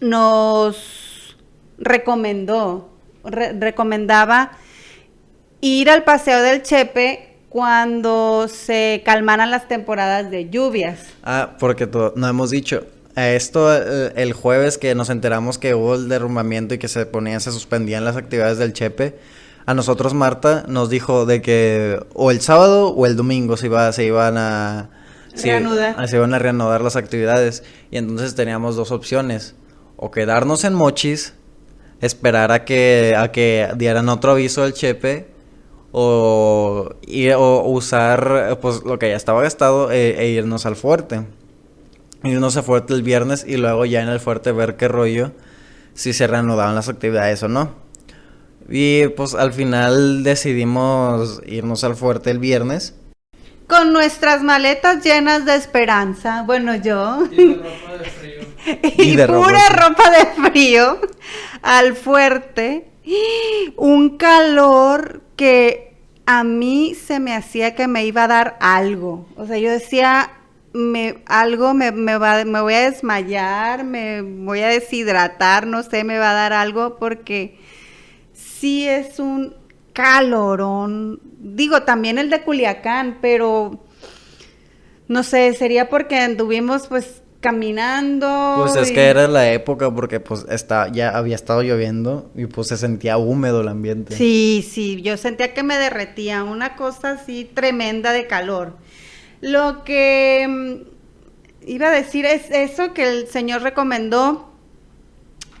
[0.00, 1.36] nos
[1.78, 2.90] recomendó,
[3.24, 4.52] recomendaba
[5.60, 11.00] ir al Paseo del Chepe cuando se calmaran las temporadas de lluvias.
[11.22, 12.86] Ah, porque no hemos dicho.
[13.16, 17.52] Esto el, jueves que nos enteramos que hubo el derrumbamiento y que se ponían, se
[17.52, 19.14] suspendían las actividades del Chepe.
[19.66, 23.90] A nosotros Marta nos dijo de que o el sábado o el domingo se, iba,
[23.92, 24.90] se iban a,
[25.42, 26.08] reanudar.
[26.08, 27.62] Se, iban a reanudar las actividades.
[27.90, 29.54] Y entonces teníamos dos opciones.
[29.96, 31.34] O quedarnos en Mochis,
[32.00, 35.28] esperar a que, a que dieran otro aviso del Chepe
[35.92, 41.22] o, ir, o usar pues lo que ya estaba gastado e, e, irnos al fuerte.
[42.22, 45.32] Irnos al fuerte el viernes y luego ya en el fuerte ver qué rollo,
[45.94, 47.83] si se reanudaban las actividades o no.
[48.68, 52.94] Y pues al final decidimos irnos al fuerte el viernes.
[53.66, 56.42] Con nuestras maletas llenas de esperanza.
[56.42, 57.26] Bueno, yo.
[57.36, 58.42] Y de ropa de frío.
[58.98, 61.00] y, pura ropa de frío.
[61.62, 62.88] Al fuerte.
[63.76, 65.94] Un calor que
[66.26, 69.26] a mí se me hacía que me iba a dar algo.
[69.36, 70.30] O sea, yo decía,
[70.72, 76.18] me, algo me, va, me voy a desmayar, me voy a deshidratar, no sé, me
[76.18, 77.58] va a dar algo porque
[78.64, 79.54] sí es un
[79.92, 81.20] calorón.
[81.38, 83.84] Digo, también el de Culiacán, pero
[85.06, 88.62] no sé, sería porque anduvimos pues caminando.
[88.62, 92.68] Pues es que era la época porque pues está, ya había estado lloviendo y pues
[92.68, 94.16] se sentía húmedo el ambiente.
[94.16, 98.78] Sí, sí, yo sentía que me derretía, una cosa así tremenda de calor.
[99.42, 104.50] Lo que mm, iba a decir es eso que el señor recomendó,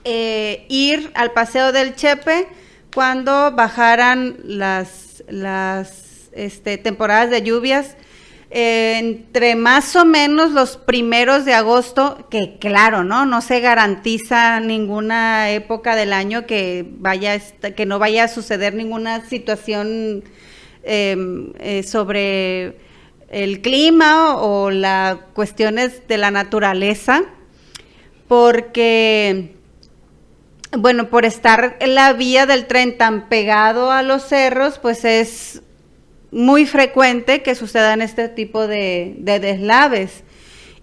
[0.04, 2.48] eh, ir al Paseo del Chepe
[2.94, 5.22] cuando bajaran las,
[6.32, 7.96] este, temporadas de lluvias
[8.56, 13.26] entre más o menos los primeros de agosto, que claro, ¿no?
[13.26, 19.28] No se garantiza ninguna época del año que vaya, que no vaya a suceder ninguna
[19.28, 20.22] situación
[20.84, 22.76] em, eh, sobre
[23.28, 27.24] el clima o las cuestiones de la naturaleza,
[28.28, 29.56] porque,
[30.78, 35.62] bueno, por estar en la vía del tren tan pegado a los cerros, pues es
[36.30, 40.24] muy frecuente que sucedan este tipo de, deslaves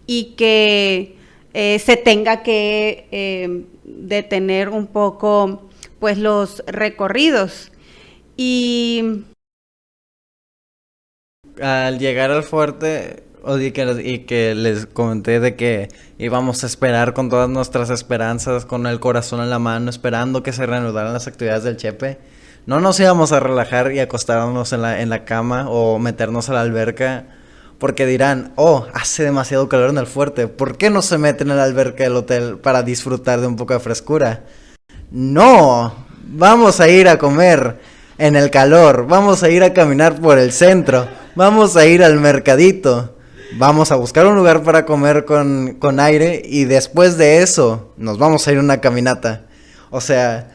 [0.07, 1.17] y que
[1.53, 7.71] eh, se tenga que eh, detener un poco pues los recorridos.
[8.37, 9.23] Y
[11.61, 13.23] al llegar al fuerte,
[13.59, 18.65] y que, y que les comenté de que íbamos a esperar con todas nuestras esperanzas,
[18.65, 22.19] con el corazón en la mano, esperando que se reanudaran las actividades del Chepe
[22.65, 26.53] no nos íbamos a relajar y acostarnos en la, en la cama o meternos a
[26.53, 27.25] la alberca
[27.79, 31.57] porque dirán, oh, hace demasiado calor en el fuerte, ¿por qué no se meten en
[31.57, 34.43] la alberca del hotel para disfrutar de un poco de frescura?
[35.09, 35.91] No,
[36.27, 37.79] vamos a ir a comer
[38.19, 42.19] en el calor, vamos a ir a caminar por el centro, vamos a ir al
[42.19, 43.17] mercadito,
[43.57, 48.17] vamos a buscar un lugar para comer con, con aire y después de eso nos
[48.17, 49.45] vamos a ir a una caminata.
[49.89, 50.51] O sea,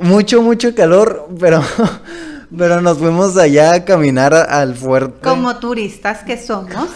[0.00, 1.62] mucho, mucho calor, pero,
[2.56, 5.20] pero nos fuimos allá a caminar al fuerte.
[5.22, 6.88] Como turistas que somos.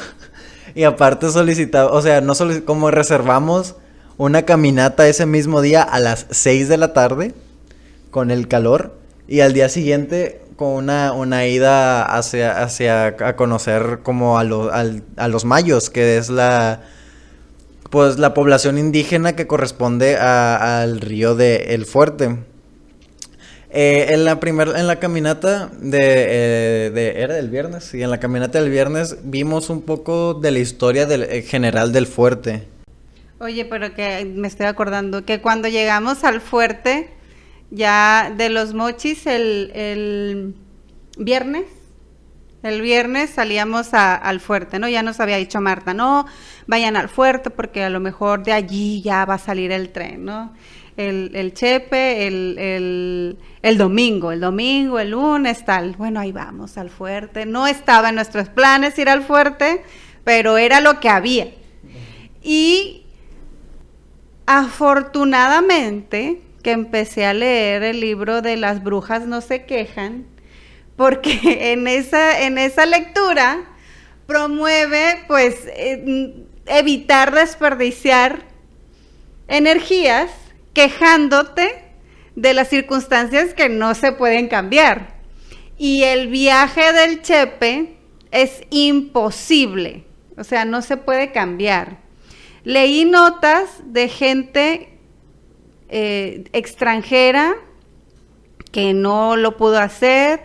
[0.75, 3.77] y aparte solicitaba, o sea, no como reservamos
[4.17, 7.35] una caminata ese mismo día a las 6 de la tarde
[8.11, 8.99] con el calor
[9.29, 15.29] y al día siguiente con una, una ida hacia, hacia a conocer como a, a
[15.29, 16.83] los mayos, que es la
[17.91, 22.37] pues la población indígena que corresponde al río de El Fuerte.
[23.71, 28.19] Eh, en la primera, en la caminata eh, de, era del viernes, y en la
[28.19, 32.67] caminata del viernes vimos un poco de la historia del, eh, general del fuerte.
[33.41, 37.11] Oye, pero que me estoy acordando que cuando llegamos al fuerte,
[37.71, 40.55] ya de los mochis el, el
[41.19, 41.67] viernes,
[42.63, 44.89] el viernes salíamos al fuerte, ¿no?
[44.89, 46.27] Ya nos había dicho Marta, no,
[46.67, 50.25] vayan al fuerte porque a lo mejor de allí ya va a salir el tren,
[50.25, 50.53] ¿no?
[50.99, 55.95] el, chepe el, el, domingo, el domingo, el lunes, tal.
[55.97, 57.47] Bueno, ahí vamos al fuerte.
[57.47, 59.85] No estaba en nuestros planes ir al fuerte,
[60.25, 61.55] pero era lo que había.
[62.43, 63.05] Y
[64.47, 70.27] afortunadamente que empecé a leer el libro de las brujas no se quejan,
[70.97, 71.39] porque
[71.73, 73.65] en esa, en esa lectura
[74.27, 75.67] promueve pues
[76.67, 78.43] evitar desperdiciar
[79.49, 80.31] energías
[80.75, 81.85] quejándote
[82.37, 85.19] de las circunstancias que no se pueden cambiar.
[85.79, 87.97] Y el viaje del Chepe
[88.31, 90.05] es imposible,
[90.37, 91.99] o sea, no se puede cambiar.
[92.65, 94.98] leí notas de gente
[95.89, 97.57] eh, extranjera
[98.71, 100.43] que no lo pudo hacer.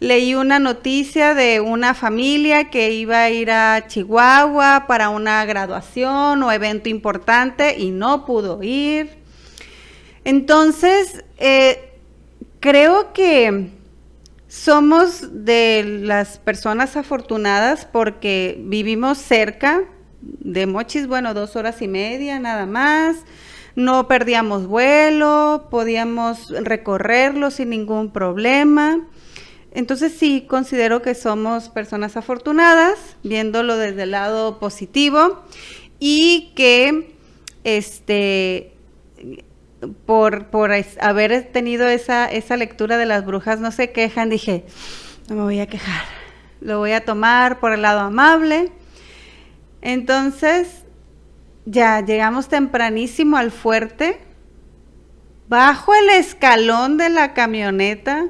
[0.00, 6.42] Leí una noticia de una familia que iba a ir a Chihuahua para una graduación
[6.42, 9.10] o evento importante y no pudo ir.
[10.24, 11.92] Entonces, eh,
[12.60, 13.70] creo que
[14.48, 19.84] somos de las personas afortunadas porque vivimos cerca
[20.22, 23.16] de Mochis, bueno, dos horas y media nada más.
[23.76, 29.00] No perdíamos vuelo, podíamos recorrerlo sin ningún problema.
[29.72, 35.42] Entonces sí, considero que somos personas afortunadas, viéndolo desde el lado positivo,
[35.98, 37.16] y que
[37.64, 38.74] este
[40.06, 40.70] por, por
[41.00, 44.64] haber tenido esa, esa lectura de las brujas no se quejan, dije,
[45.28, 46.04] no me voy a quejar,
[46.60, 48.70] lo voy a tomar por el lado amable.
[49.82, 50.83] Entonces,
[51.66, 54.20] ya llegamos tempranísimo al fuerte,
[55.48, 58.26] bajo el escalón de la camioneta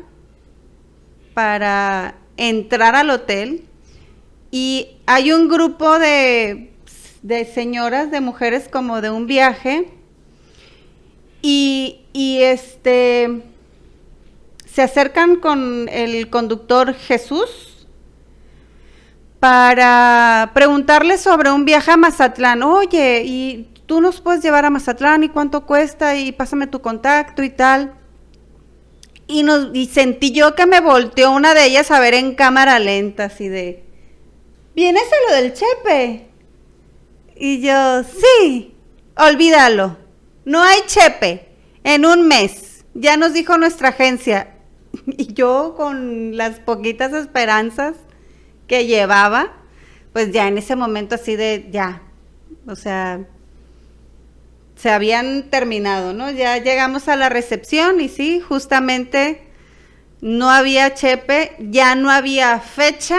[1.33, 3.65] para entrar al hotel.
[4.51, 6.73] Y hay un grupo de,
[7.23, 9.89] de señoras, de mujeres como de un viaje.
[11.43, 13.43] Y, y este
[14.65, 17.74] se acercan con el conductor Jesús
[19.45, 22.63] para preguntarle sobre un viaje a Mazatlán.
[22.63, 26.17] Oye, ¿y tú nos puedes llevar a Mazatlán y cuánto cuesta?
[26.17, 27.93] Y pásame tu contacto y tal.
[29.27, 32.79] Y, nos, y sentí yo que me volteó una de ellas a ver en cámara
[32.79, 33.85] lenta, así de,
[34.75, 36.27] ¿vienes a lo del Chepe?
[37.37, 38.75] Y yo, sí,
[39.15, 39.99] olvídalo.
[40.47, 41.51] No hay chepe
[41.83, 42.87] en un mes.
[42.95, 44.55] Ya nos dijo nuestra agencia.
[45.07, 47.95] Y yo con las poquitas esperanzas
[48.67, 49.53] que llevaba,
[50.13, 52.03] pues ya en ese momento así de ya,
[52.67, 53.21] o sea,
[54.77, 56.31] se habían terminado, ¿no?
[56.31, 59.43] Ya llegamos a la recepción y sí, justamente
[60.21, 63.19] no había chepe, ya no había fecha,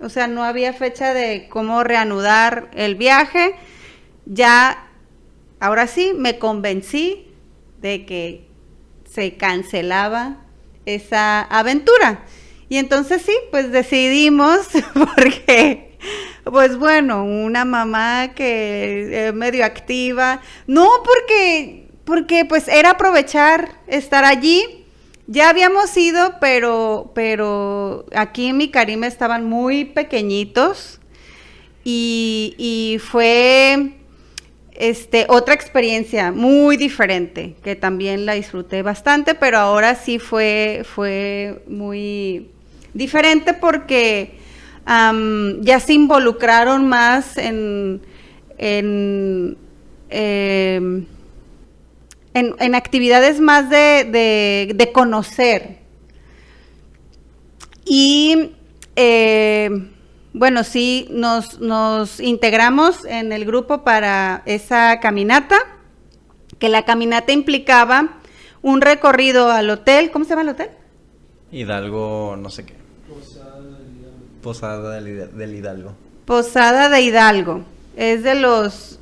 [0.00, 3.54] o sea, no había fecha de cómo reanudar el viaje,
[4.26, 4.88] ya
[5.60, 7.32] ahora sí me convencí
[7.80, 8.48] de que
[9.08, 10.38] se cancelaba
[10.84, 12.24] esa aventura.
[12.68, 15.96] Y entonces sí, pues decidimos, porque,
[16.44, 24.24] pues bueno, una mamá que es medio activa, no porque, porque pues era aprovechar estar
[24.24, 24.84] allí.
[25.28, 31.00] Ya habíamos ido, pero, pero aquí en mi Carime estaban muy pequeñitos
[31.82, 33.96] y, y fue
[34.72, 41.62] este, otra experiencia muy diferente, que también la disfruté bastante, pero ahora sí fue, fue
[41.66, 42.50] muy
[42.96, 44.38] diferente porque
[44.86, 48.00] ya se involucraron más en,
[48.56, 49.56] en,
[50.10, 51.06] em,
[52.34, 55.78] en, actividades más de, de, conocer.
[57.84, 58.52] Y
[58.94, 59.70] eh,
[60.32, 65.56] bueno, sí, nos, nos integramos en el grupo para esa caminata,
[66.58, 68.18] que la caminata implicaba
[68.62, 70.70] un recorrido al hotel, ¿cómo se llama el hotel?
[71.50, 72.85] Hidalgo, no sé qué.
[74.46, 75.92] Posada del Hidalgo.
[76.24, 77.64] Posada de Hidalgo.
[77.96, 79.00] Es de los,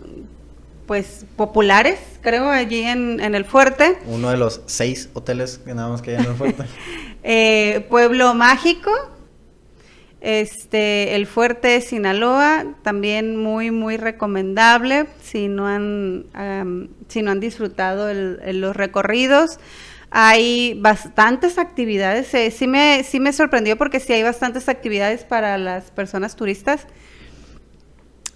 [0.86, 3.98] pues, populares, creo, allí en, en el fuerte.
[4.06, 6.64] Uno de los seis hoteles que nada más que hay en el fuerte.
[7.22, 8.90] eh, pueblo mágico,
[10.22, 16.24] este, el Fuerte de Sinaloa, también muy, muy recomendable si no han,
[17.08, 19.58] si no han disfrutado los recorridos.
[20.16, 25.58] Hay bastantes actividades, eh, sí, me, sí me sorprendió porque sí hay bastantes actividades para
[25.58, 26.86] las personas turistas,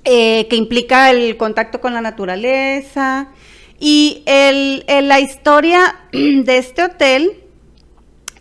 [0.02, 3.28] eh, que implica el contacto con la naturaleza.
[3.78, 7.44] Y el, la historia de este hotel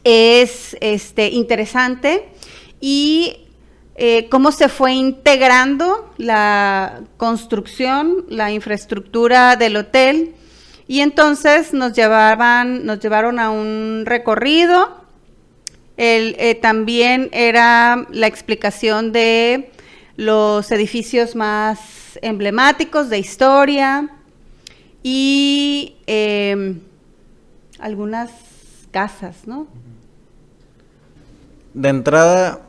[0.04, 2.30] es este, interesante
[2.82, 3.46] y
[3.98, 10.34] eh, cómo se fue integrando la construcción, la infraestructura del hotel.
[10.88, 15.06] Y entonces nos llevaban, nos llevaron a un recorrido.
[15.98, 19.72] Eh, también era la explicación de
[20.16, 21.80] los edificios más
[22.22, 24.10] emblemáticos de historia
[25.04, 26.80] y em,
[27.80, 28.32] algunas
[28.92, 29.68] casas, ¿no?
[31.74, 32.62] De entrada,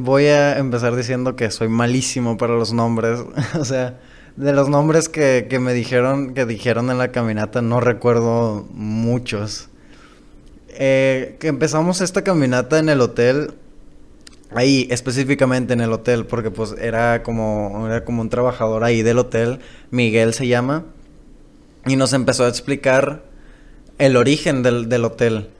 [0.00, 3.20] voy a empezar diciendo que soy malísimo para los nombres.
[3.58, 3.98] o sea,
[4.36, 9.68] de los nombres que, me dijeron, que dijeron en la caminata, no recuerdo muchos.
[10.68, 13.54] Eh, que empezamos esta caminata en el hotel.
[14.54, 19.18] ahí específicamente en el hotel, porque pues era como, era como un trabajador ahí del
[19.18, 19.58] hotel,
[19.90, 20.84] Miguel se llama,
[21.84, 23.24] y nos empezó a explicar
[23.98, 25.50] el origen del, del hotel.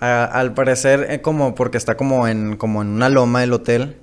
[0.00, 3.96] al parecer, eh, como porque está como en, como en una loma el hotel,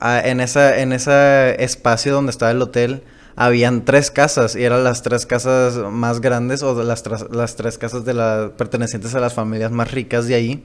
[0.00, 3.02] en, esa, en ese espacio donde estaba el hotel,
[3.36, 8.04] habían tres casas y eran las tres casas más grandes o las, las tres casas
[8.04, 10.64] de la, pertenecientes a las familias más ricas de ahí.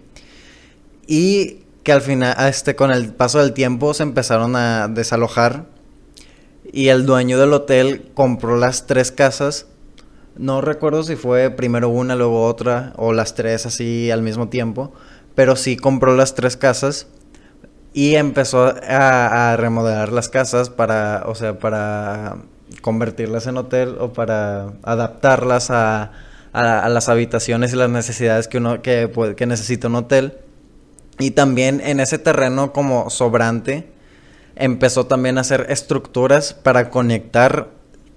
[1.07, 5.65] Y que al final, este, con el paso del tiempo se empezaron a desalojar
[6.71, 9.67] y el dueño del hotel compró las tres casas.
[10.37, 14.93] No recuerdo si fue primero una, luego otra, o las tres así al mismo tiempo,
[15.35, 17.07] pero sí compró las tres casas
[17.93, 22.37] y empezó a, remodelar las casas para, o sea, para
[22.81, 26.11] convertirlas en hotel o para adaptarlas a,
[26.51, 30.37] las habitaciones y las necesidades que uno que, que necesita un hotel.
[31.19, 33.87] Y también en ese terreno como sobrante
[34.55, 37.69] empezó también a hacer estructuras para conectar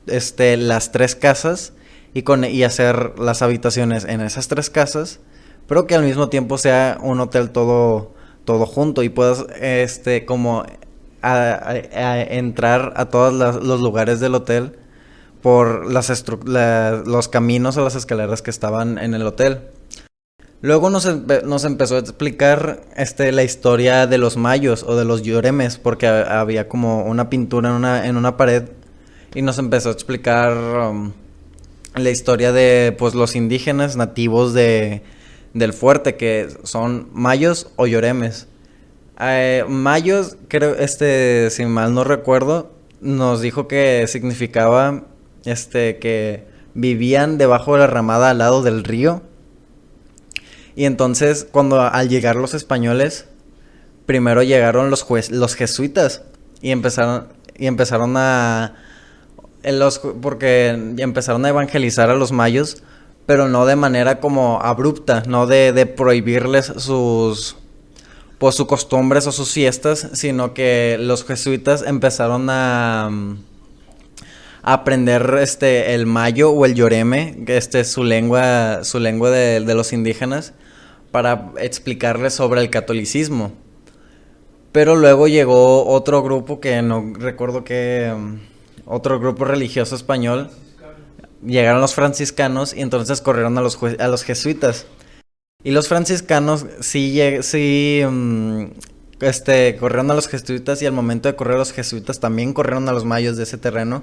[0.06, 1.72] este, las tres casas
[2.14, 5.20] y, con, y hacer las habitaciones en esas tres casas,
[5.66, 8.12] pero que al mismo tiempo sea un hotel todo,
[8.44, 10.64] todo junto y puedas este, como
[11.22, 14.76] entrar a todos los lugares del hotel
[15.40, 16.24] por las
[17.06, 19.60] los caminos o las escaleras que estaban en el hotel.
[20.62, 21.08] Luego nos,
[21.44, 26.06] nos, empezó a explicar este, la historia de los mayos o de los lloremes, porque
[26.06, 28.68] había como una pintura en una, en una pared
[29.34, 31.12] y nos empezó a explicar um,
[31.96, 35.02] la historia de pues, los indígenas nativos de,
[35.52, 38.46] del fuerte, que son mayos o lloremes.
[39.20, 45.04] Eh, mayos, creo, este, si mal no recuerdo, nos dijo que significaba
[45.44, 49.22] este, que vivían debajo de la ramada al lado del río.
[50.74, 53.26] Y entonces, cuando al llegar los españoles,
[54.06, 56.22] primero llegaron los, los jesuitas
[56.60, 58.76] y empezaron, y empezaron a...
[59.64, 62.82] Los, porque empezaron a evangelizar a los mayos,
[63.26, 67.56] pero no de manera como abrupta, no de prohibirles sus,
[68.42, 73.10] pues, sus costumbres o sus fiestas, sino que los jesuitas empezaron a,
[74.64, 79.92] aprender este el mayo o el que este su lengua, su lengua de, de los
[79.92, 80.54] indígenas,
[81.10, 83.52] para explicarles sobre el catolicismo.
[84.72, 88.12] Pero luego llegó otro grupo que no recuerdo que...
[88.14, 88.52] Um,
[88.86, 90.50] otro grupo religioso español.
[91.44, 94.86] Llegaron los franciscanos y entonces corrieron a los, a los jesuitas.
[95.64, 98.70] Y los franciscanos sí, sí um,
[99.20, 102.88] este, corrieron a los jesuitas y al momento de correr a los jesuitas también corrieron
[102.88, 104.02] a los mayos de ese terreno.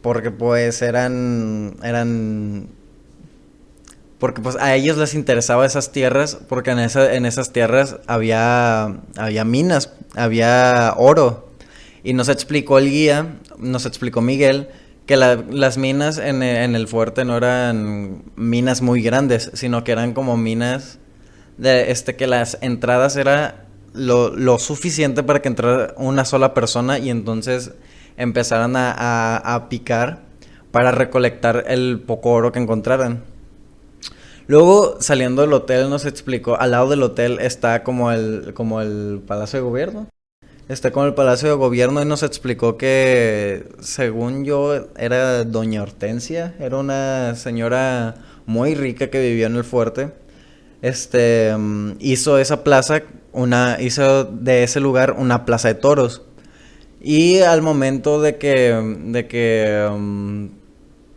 [0.00, 2.68] Porque pues eran, eran
[4.20, 9.00] porque pues a ellos les interesaba esas tierras porque en, esa, en esas tierras había,
[9.16, 11.48] había minas, había oro.
[12.04, 14.68] Y nos explicó el guía, nos explicó Miguel,
[15.10, 20.36] que las minas en, el fuerte no eran minas muy grandes, sino que eran como
[20.36, 21.00] minas
[21.58, 27.00] de este que las entradas era lo, lo suficiente para que entrara una sola persona
[27.00, 27.72] y entonces
[28.18, 30.20] empezaran a, a picar
[30.70, 33.24] para recolectar el poco oro que encontraran.
[34.46, 39.20] Luego, saliendo del hotel, nos explicó, al lado del hotel está como el, como el
[39.26, 40.06] Palacio de Gobierno.
[40.70, 46.54] Está como el Palacio de Gobierno y nos explicó que, según yo, era Doña Hortensia.
[46.60, 48.14] Era una señora
[48.46, 50.12] muy rica que vivía en el fuerte.
[50.80, 53.02] Este, mm, hizo esa plaza,
[53.32, 56.22] una, hizo de ese lugar una plaza de toros.
[57.00, 58.72] Y al momento de que,
[59.06, 60.46] de que mm,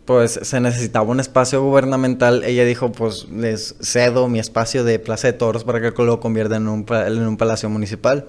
[0.04, 5.28] pues se necesitaba un espacio gubernamental, ella dijo, pues les cedo mi espacio de Plaza
[5.28, 8.26] de Toros para que lo convierta en un, en un palacio municipal.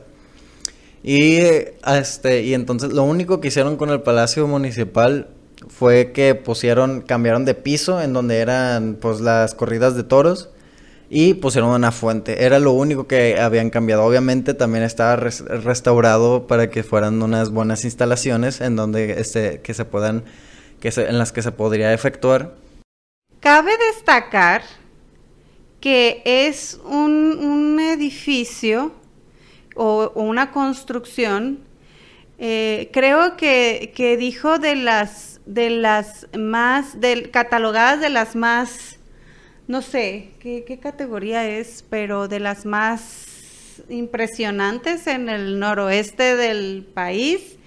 [1.07, 1.37] Y,
[1.85, 5.29] este, y entonces lo único que hicieron con el palacio municipal
[5.67, 10.49] fue que pusieron, cambiaron de piso en donde eran pues las corridas de toros
[11.07, 12.43] y pusieron una fuente.
[12.43, 14.03] Era lo único que habían cambiado.
[14.03, 19.85] Obviamente también estaba restaurado para que fueran unas buenas instalaciones en donde este, que se
[19.85, 20.23] puedan
[20.81, 22.55] en las que se podría efectuar.
[23.39, 24.63] Cabe destacar
[25.79, 28.91] que es un, edificio
[29.75, 31.59] o, una construcción,
[32.37, 36.97] eh, creo que, dijo de las, de las más,
[37.31, 38.97] catalogadas de las más,
[39.67, 46.87] no sé ¿qué, qué categoría es, pero de las más impresionantes en el noroeste del
[46.93, 47.57] país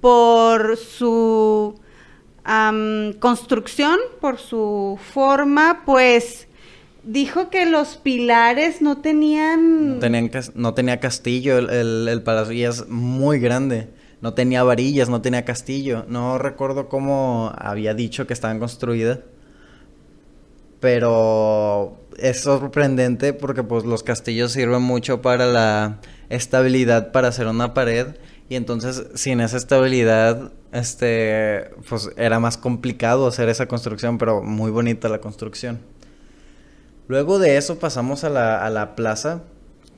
[0.00, 1.78] por su
[3.20, 6.47] construcción, por su forma, pues
[7.08, 9.94] dijo que los pilares no tenían...
[9.94, 13.88] No, tenían, no tenía castillo el, el, palacio y es muy grande.
[14.20, 16.04] No tenía varillas, no tenía castillo.
[16.08, 19.20] No recuerdo cómo había dicho que estaban construidas.
[20.80, 27.72] Pero es sorprendente porque pues los castillos sirven mucho para la estabilidad para hacer una
[27.74, 28.08] pared
[28.50, 34.70] y entonces sin esa estabilidad este pues era más complicado hacer esa construcción pero muy
[34.70, 35.80] bonita la construcción
[37.08, 39.42] luego de eso pasamos a la, a la plaza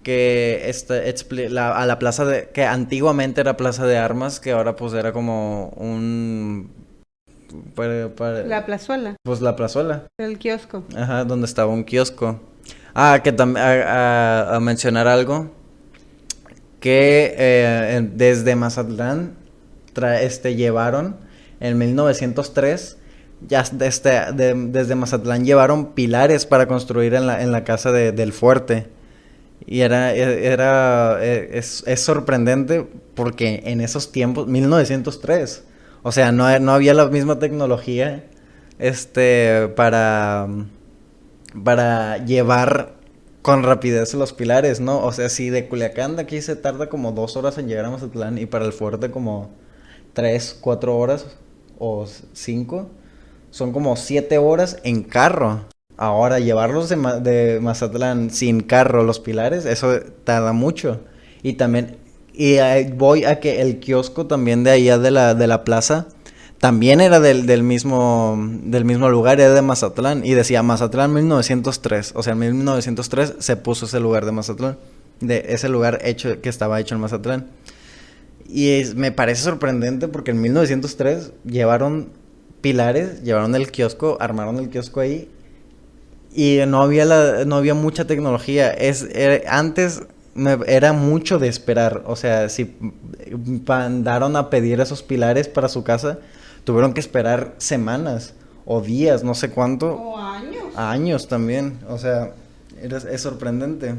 [0.02, 4.94] que este, a la plaza de, que antiguamente era plaza de armas que ahora pues
[4.94, 6.70] era como un
[7.76, 9.16] la plazuela.
[9.22, 10.06] Pues la plazuela.
[10.18, 10.84] El kiosco.
[10.96, 12.40] Ajá, donde estaba un kiosco.
[12.94, 15.50] Ah, que también a, mencionar algo.
[16.80, 19.34] Que eh, desde Mazatlán
[20.20, 21.16] este, llevaron
[21.60, 22.96] en 1903
[23.48, 28.88] ya este, desde Mazatlán llevaron pilares para construir en la, en la casa del fuerte.
[29.66, 35.64] Y era, e, era, e, es, es, sorprendente porque en esos tiempos, 1903,
[36.02, 38.24] o sea, no, no había la misma tecnología
[38.78, 40.48] este, para,
[41.62, 42.94] para llevar
[43.42, 45.04] con rapidez los pilares, ¿no?
[45.04, 47.90] O sea, si de Culiacán de aquí se tarda como dos horas en llegar a
[47.90, 49.50] Mazatlán y para el fuerte como
[50.12, 51.26] tres, cuatro horas
[51.78, 52.90] o cinco,
[53.50, 55.64] son como siete horas en carro.
[55.96, 61.00] Ahora, llevarlos de, de Mazatlán sin carro, los pilares, eso tarda mucho.
[61.42, 61.98] Y también
[62.32, 62.58] y
[62.94, 66.06] voy a que el kiosco también de allá de la, de la plaza
[66.58, 70.24] también era del, del, mismo, del mismo lugar, era de Mazatlán.
[70.26, 72.12] Y decía Mazatlán 1903.
[72.14, 74.76] O sea, en 1903 se puso ese lugar de Mazatlán.
[75.20, 77.46] De ese lugar hecho, que estaba hecho en Mazatlán.
[78.46, 82.10] Y me parece sorprendente porque en 1903 llevaron
[82.60, 85.28] pilares, llevaron el kiosco, armaron el kiosco ahí.
[86.32, 88.70] Y no había, la, no había mucha tecnología.
[88.70, 89.08] Es,
[89.48, 90.02] antes
[90.66, 92.04] era mucho de esperar.
[92.06, 92.76] O sea, si
[93.66, 96.18] mandaron a pedir esos pilares para su casa,
[96.64, 98.34] tuvieron que esperar semanas
[98.64, 99.94] o días, no sé cuánto.
[99.94, 100.64] O años.
[100.76, 101.78] Años también.
[101.88, 102.32] O sea,
[102.80, 103.96] es, sorprendente.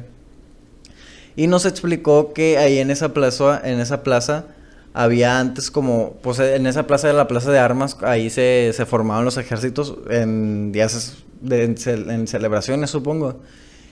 [1.36, 4.46] Y nos explicó que ahí en esa plaza, en esa plaza,
[4.94, 9.26] había antes como, pues en esa plaza de la plaza de armas, ahí se, formaban
[9.26, 13.40] los ejércitos en días de, en celebraciones, supongo.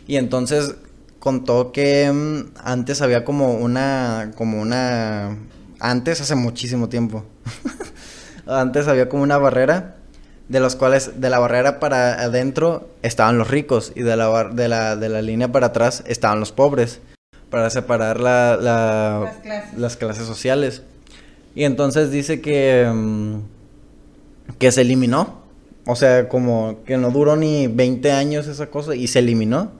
[0.07, 0.75] Y entonces
[1.19, 5.37] contó que mm, antes había como una, como una,
[5.79, 7.23] antes hace muchísimo tiempo,
[8.47, 9.95] antes había como una barrera
[10.49, 14.67] de los cuales de la barrera para adentro estaban los ricos y de la, de
[14.67, 17.01] la, de la línea para atrás estaban los pobres
[17.49, 19.77] para separar la, las, clases.
[19.77, 20.25] las, clases.
[20.25, 20.83] sociales.
[21.55, 23.35] Y entonces dice que, mm,
[24.57, 25.39] que se eliminó.
[25.85, 29.71] O sea, como que no duró ni 20 años esa cosa y se eliminó.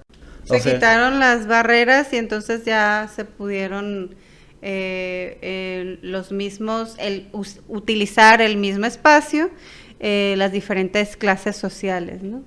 [0.46, 4.16] Se quitaron las barreras y entonces ya se pudieron
[4.62, 7.28] eh, los mismos, el
[7.68, 9.52] utilizar el mismo espacio,
[10.00, 12.42] eh, las diferentes clases sociales, ¿no?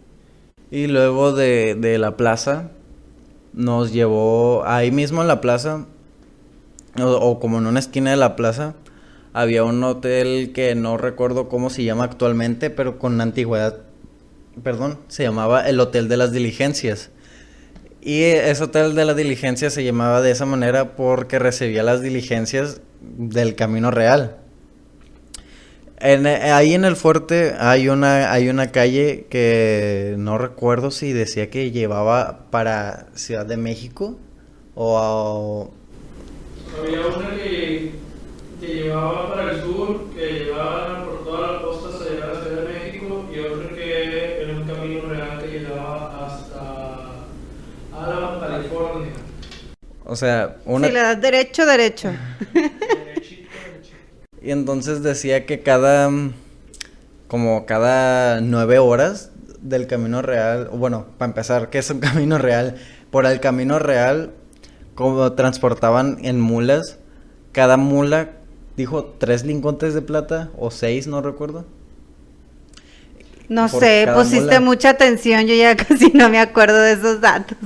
[0.71, 2.71] Y luego de, de la plaza,
[3.53, 5.87] nos llevó ahí mismo en la plaza,
[7.01, 8.75] o, como en una esquina de la plaza,
[9.33, 13.79] había un hotel que no recuerdo cómo se llama actualmente, pero con antigüedad,
[14.63, 17.11] perdón, se llamaba el Hotel de las Diligencias.
[18.03, 22.81] Y ese hotel de la diligencia se llamaba de esa manera porque recibía las diligencias
[23.01, 24.42] del camino real.
[26.03, 31.71] Ahí en el fuerte hay una, hay una calle que no recuerdo si decía que
[31.71, 34.19] llevaba para Ciudad de México
[34.75, 35.73] o...
[36.79, 37.93] Había una que,
[38.61, 42.63] que llevaba para el sur, que llevaba por toda la costa hasta llegar a Ciudad
[42.63, 47.03] de México y otra que era un camino real que llevaba hasta
[48.41, 49.13] California.
[50.05, 50.89] O sea, una...
[50.89, 52.11] Si le das derecho, derecho.
[54.43, 56.11] Y entonces decía que cada...
[57.29, 59.31] Como cada nueve horas
[59.61, 60.69] del camino real...
[60.73, 62.77] Bueno, para empezar, ¿qué es un camino real?
[63.11, 64.33] Por el camino real,
[64.95, 66.99] como transportaban en mulas,
[67.53, 68.31] cada mula
[68.77, 71.65] dijo tres lingotes de plata o seis, no recuerdo.
[73.49, 77.59] No sé, pusiste mucha atención, yo ya casi no me acuerdo de esos datos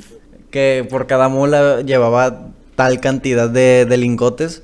[0.57, 4.63] que por cada mula llevaba tal cantidad de, lingotes.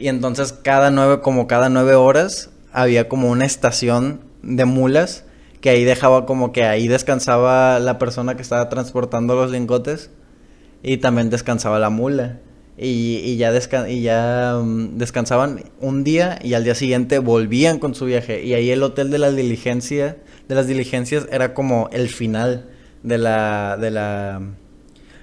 [0.00, 5.24] Y entonces cada nueve, como cada nueve horas, había como una estación de mulas
[5.60, 10.10] que ahí dejaba como que ahí descansaba la persona que estaba transportando los lingotes
[10.82, 12.40] y también descansaba la mula.
[12.78, 13.52] Y, ya,
[13.88, 18.42] y ya mm, descansaban un día y al día siguiente volvían con su viaje.
[18.42, 20.16] Y ahí el hotel de la diligencia,
[20.48, 22.70] de las diligencias era como el final
[23.02, 24.40] de la, de la,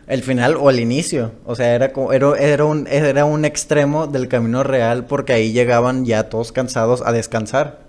[0.08, 1.34] el final o el inicio.
[1.46, 5.52] O sea, era, como, era, era, un, era un extremo del camino real porque ahí
[5.52, 7.86] llegaban ya todos cansados a descansar.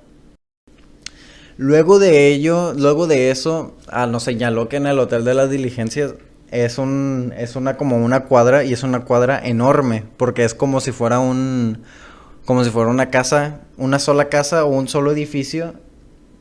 [1.57, 5.51] Luego de ello, luego de eso, ah, nos señaló que en el Hotel de las
[5.51, 6.15] Diligencias
[6.51, 10.81] es un, es una como una cuadra y es una cuadra enorme porque es como
[10.81, 11.83] si fuera un,
[12.45, 15.75] como si fuera una casa, una sola casa o un solo edificio,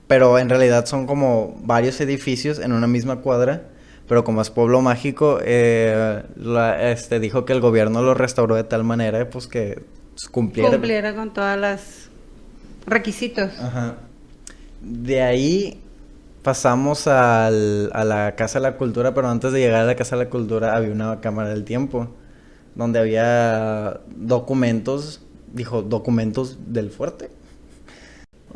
[0.07, 3.63] pero en realidad son como varios edificios en una misma cuadra
[4.08, 6.24] pero como es pueblo mágico, eh,
[6.82, 9.84] este, dijo que el gobierno lo restauró de tal manera pues que
[10.32, 10.72] cumpliera.
[10.72, 12.10] Cumpliera con todas las
[12.86, 13.51] requisitos.
[13.60, 13.95] Ajá.
[14.82, 15.82] De ahí
[16.41, 20.16] pasamos al, a la Casa de la Cultura, pero antes de llegar a la Casa
[20.16, 22.08] de la Cultura había una cámara del tiempo,
[22.76, 25.22] donde había documentos,
[25.53, 27.30] dijo, documentos del fuerte.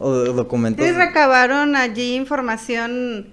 [0.03, 0.83] O documentos...
[0.83, 3.27] Sí, recabaron allí información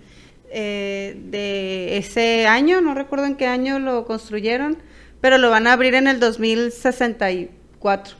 [0.51, 4.79] eh, de ese año, no recuerdo en qué año lo construyeron,
[5.21, 8.17] pero lo van a abrir en el 2064,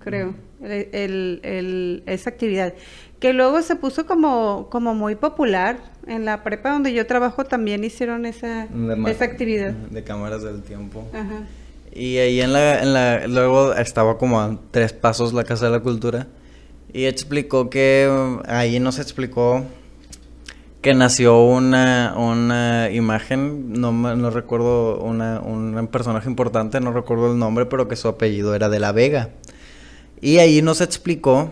[0.00, 2.74] creo, el, esa actividad.
[3.18, 5.78] Que luego se puso como, como muy popular.
[6.06, 8.66] En la prepa donde yo trabajo también hicieron esa,
[9.06, 9.72] esa actividad.
[9.72, 11.06] De cámaras del tiempo.
[11.92, 15.72] Y ahí en la, en la, luego estaba como a tres pasos la Casa de
[15.72, 16.26] la Cultura.
[16.92, 18.10] Y explicó que
[18.46, 19.64] ahí nos explicó
[20.80, 27.38] que nació una, una imagen, no, no recuerdo, una, un personaje importante, no recuerdo el
[27.38, 29.30] nombre, pero que su apellido era de la Vega.
[30.22, 31.50] Y ahí nos explicó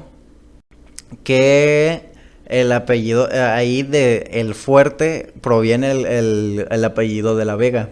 [1.25, 2.11] que
[2.47, 7.91] el apellido, eh, ahí de el fuerte proviene el, el, apellido de la Vega.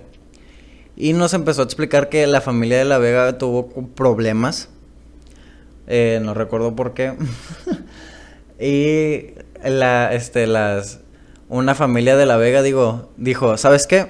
[0.97, 4.71] Y nos empezó a explicar que la familia de la Vega tuvo problemas.
[5.87, 7.15] Eh, no recuerdo por qué.
[8.59, 11.01] y la, este, las,
[11.49, 14.09] una familia de La Vega digo, dijo, ¿sabes qué?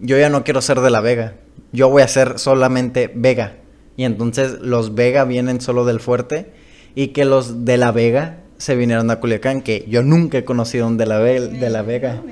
[0.00, 1.34] Yo ya no quiero ser de La Vega.
[1.72, 3.56] Yo voy a ser solamente Vega.
[3.96, 6.52] Y entonces los Vega vienen solo del fuerte
[6.94, 10.86] y que los de La Vega se vinieron a Culiacán, que yo nunca he conocido
[10.86, 12.22] un de La, de la Vega.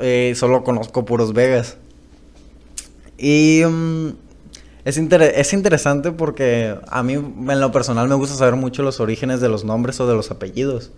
[0.00, 1.76] Eh, solo conozco puros Vegas.
[3.18, 4.08] Y mm,
[4.84, 9.40] es, es interesante porque a mí en lo personal me gusta saber mucho los orígenes
[9.40, 10.92] de los nombres o de los apellidos.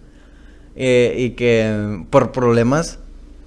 [0.74, 2.98] Eh, y que por problemas,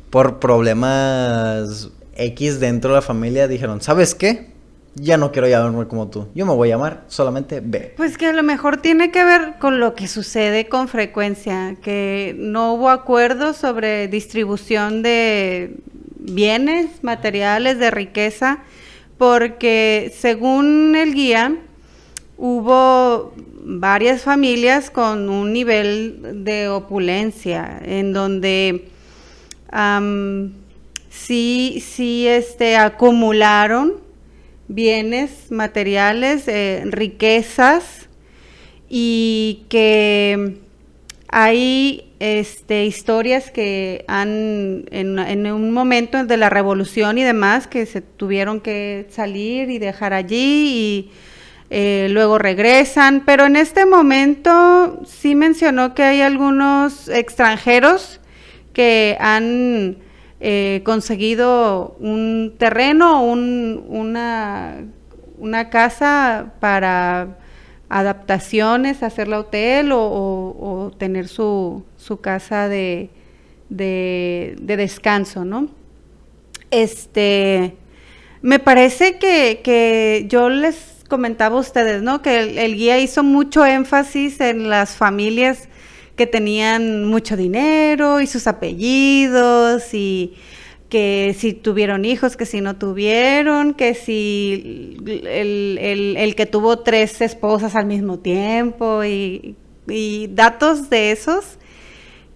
[0.10, 4.54] por problemas X dentro de la familia dijeron, ¿sabes qué?
[4.94, 7.96] Ya no quiero llamarme como tú, yo me voy a llamar solamente B.
[7.98, 12.34] Pues que a lo mejor tiene que ver con lo que sucede con frecuencia, que
[12.38, 15.76] no hubo acuerdo sobre distribución de
[16.18, 18.60] bienes, materiales, de riqueza,
[19.18, 21.58] porque según el guía,
[22.38, 23.34] hubo
[23.64, 28.90] varias familias con un nivel de opulencia, en donde
[31.10, 33.94] sí, sí este, acumularon
[34.68, 38.08] bienes materiales, eh, riquezas,
[38.88, 40.58] y que
[41.28, 47.86] hay este, historias que han, en, en, un momento de la revolución y demás, que
[47.86, 51.12] se tuvieron que salir y dejar allí y
[51.70, 58.22] eh, luego regresan, pero en este momento sí mencionó que hay algunos extranjeros
[58.74, 59.98] que han
[60.40, 64.86] eh, conseguido un terreno, una,
[65.40, 67.38] una casa para
[67.90, 73.10] adaptaciones, hacerla hotel o, tener su, su casa de,
[73.70, 75.70] de, descanso, ¿no?
[76.70, 77.76] Este,
[78.42, 82.22] me parece que, que yo les comentaba ustedes, ¿no?
[82.22, 85.70] Que el, guía hizo mucho énfasis en las familias
[86.16, 90.34] que tenían mucho dinero y sus apellidos y
[90.90, 97.76] que si tuvieron hijos, que si no tuvieron, que si el, que tuvo tres esposas
[97.76, 99.56] al mismo tiempo y,
[99.88, 101.58] y, datos de esos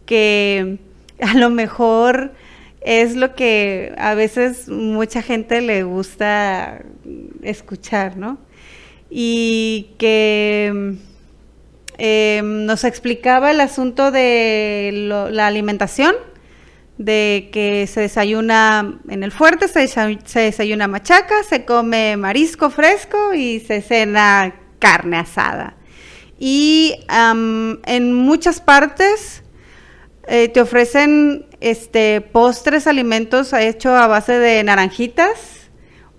[0.05, 0.79] que
[1.21, 2.33] a lo mejor
[2.81, 6.83] es lo que a veces mucha gente le gusta
[7.43, 8.37] escuchar, ¿no?
[9.09, 10.97] Y que
[11.97, 14.91] em, nos explicaba el asunto de
[15.31, 16.15] la alimentación,
[16.97, 23.61] de que se desayuna en el fuerte, se, desayuna machaca, se come marisco fresco y
[23.61, 25.75] se cena carne asada.
[26.37, 29.43] Y en muchas partes
[30.27, 35.58] eh, te ofrecen este postres, alimentos hechos a base de naranjitas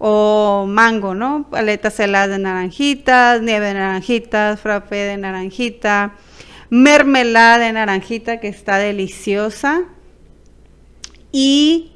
[0.02, 1.46] o mango, ¿no?
[1.50, 6.14] Paletas heladas de naranjitas, nieve de naranjitas, frappé de naranjita,
[6.70, 9.82] mermelada de naranjita que está deliciosa
[11.32, 11.92] y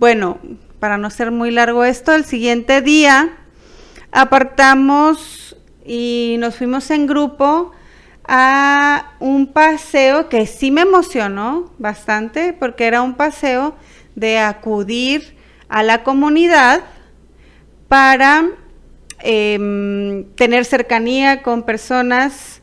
[0.00, 0.38] bueno,
[0.80, 3.38] para no ser muy largo esto, el siguiente día
[4.10, 7.70] apartamos y nos fuimos en grupo
[8.26, 13.76] a un paseo que sí me emocionó bastante porque era un paseo
[14.16, 15.36] de acudir
[15.68, 16.82] a la comunidad
[17.88, 18.50] para
[19.20, 22.62] em, tener cercanía con personas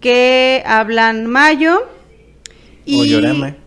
[0.00, 1.86] que hablan mayo
[2.84, 3.14] y,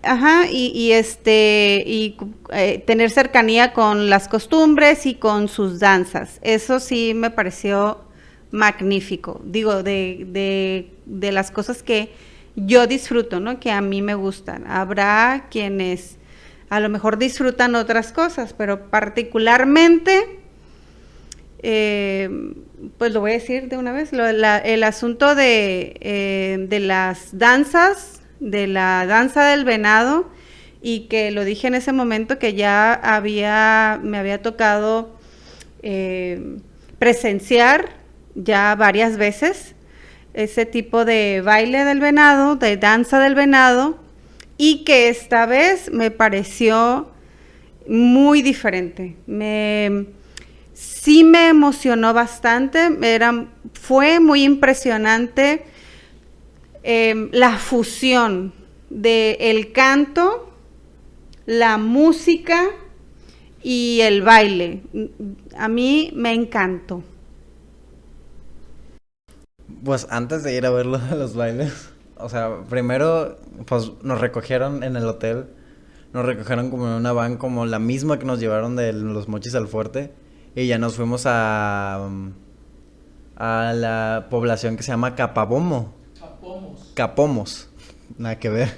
[0.01, 2.17] Ajá, y, este, y
[2.51, 6.39] eh, tener cercanía con las costumbres y con sus danzas.
[6.41, 7.99] Eso sí me pareció
[8.49, 9.39] magnífico.
[9.45, 12.09] Digo, de, de, de las cosas que
[12.55, 13.59] yo disfruto, ¿no?
[13.59, 14.65] Que a mí me gustan.
[14.65, 16.17] Habrá quienes
[16.69, 20.40] a lo mejor disfrutan otras cosas, pero particularmente,
[21.63, 22.29] eh,
[22.97, 28.21] pues lo voy a decir de una vez, el asunto de, eh, de las danzas
[28.41, 30.27] de la danza del venado
[30.81, 35.15] y que lo dije en ese momento que ya había, me había tocado
[35.83, 36.57] eh,
[36.99, 37.89] presenciar
[38.33, 39.75] ya varias veces
[40.33, 43.99] ese tipo de baile del venado, de danza del venado,
[44.57, 47.11] y que esta vez me pareció
[47.87, 49.17] muy diferente.
[49.27, 50.05] Me,
[51.01, 55.65] sí me emocionó bastante, era, fue muy impresionante
[56.83, 58.53] Em, la fusión
[58.89, 60.51] del el canto,
[61.45, 62.63] la música
[63.61, 64.81] y el baile.
[65.55, 67.03] A mí me encantó.
[69.83, 74.95] Pues antes de ir a ver los bailes, o sea, primero pues nos recogieron en
[74.95, 75.45] el hotel,
[76.13, 79.53] nos recogieron como en una van como la misma que nos llevaron de los mochis
[79.53, 80.11] al fuerte
[80.55, 82.09] y ya nos fuimos a
[83.41, 85.91] a la población que se llama Capabomo.
[86.93, 87.69] Capomos.
[88.19, 88.69] Nada que ver.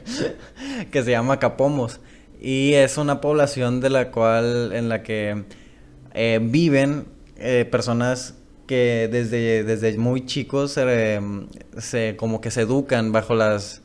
[0.92, 2.00] que se llama Capomos.
[2.40, 5.44] Y es una población de la cual, en la que
[6.14, 13.36] eh, viven eh, personas que desde, desde muy chicos se, como que se educan bajo
[13.36, 13.82] las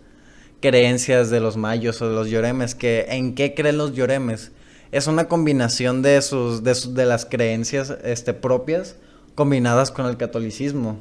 [0.60, 2.76] creencias de los mayos o de los lloremes.
[2.76, 4.52] Que, ¿En qué creen los lloremes?
[4.92, 8.96] Es una combinación de sus, de, de las creencias este, propias
[9.34, 11.00] combinadas con el catolicismo.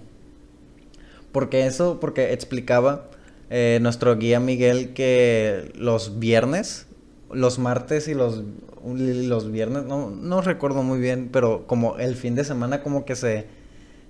[1.32, 3.06] Porque eso, porque explicaba
[3.50, 6.88] eh, nuestro guía Miguel que los viernes,
[7.32, 8.44] los martes y los,
[8.84, 13.16] los viernes, no, no recuerdo muy bien, pero como el fin de semana como que
[13.16, 13.48] se,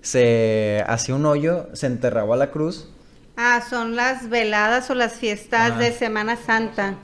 [0.01, 2.89] se hacía un hoyo, se enterraba la cruz.
[3.36, 6.95] Ah, son las veladas o las fiestas de Semana Santa.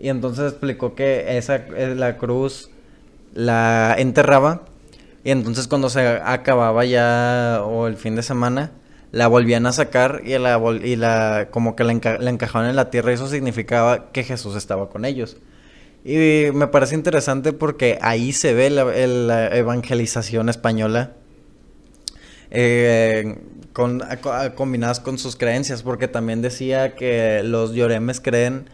[0.00, 2.70] Y entonces explicó que esa eh, la cruz
[3.34, 4.62] la enterraba
[5.24, 8.72] y entonces cuando se acababa ya o el fin de semana
[9.10, 13.12] la volvían a sacar y la, y la como que la, encajaban en la tierra
[13.12, 15.36] y eso significaba que Jesús estaba con ellos.
[16.04, 21.12] Y me parece interesante porque ahí se ve la, evangelización española
[22.50, 23.38] eh,
[23.72, 24.02] con,
[24.56, 28.68] combinadas con sus creencias, porque también decía que los lloremes creen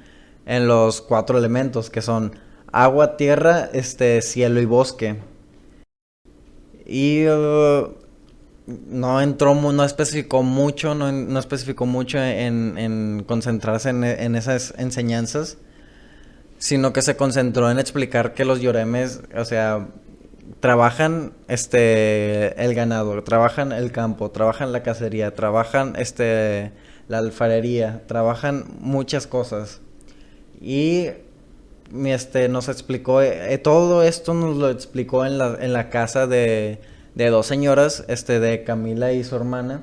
[0.50, 2.32] en los cuatro elementos, que son
[2.72, 5.16] agua, tierra, este, cielo y bosque.
[6.84, 7.94] Y uh,
[8.66, 15.56] no entró, no especificó mucho, no, especificó mucho en, concentrarse en, esas enseñanzas,
[16.58, 19.86] sino que se concentró en explicar que los lloremes, o sea,
[20.58, 26.72] trabajan este el ganado, trabajan el campo, trabajan la cacería, trabajan este
[27.06, 29.80] la alfarería, trabajan muchas cosas.
[30.60, 31.08] Y
[32.04, 36.78] este nos explicó eh, todo esto nos lo explicó en la, en la casa de
[37.14, 39.82] de dos señoras, este, de Camila y su hermana,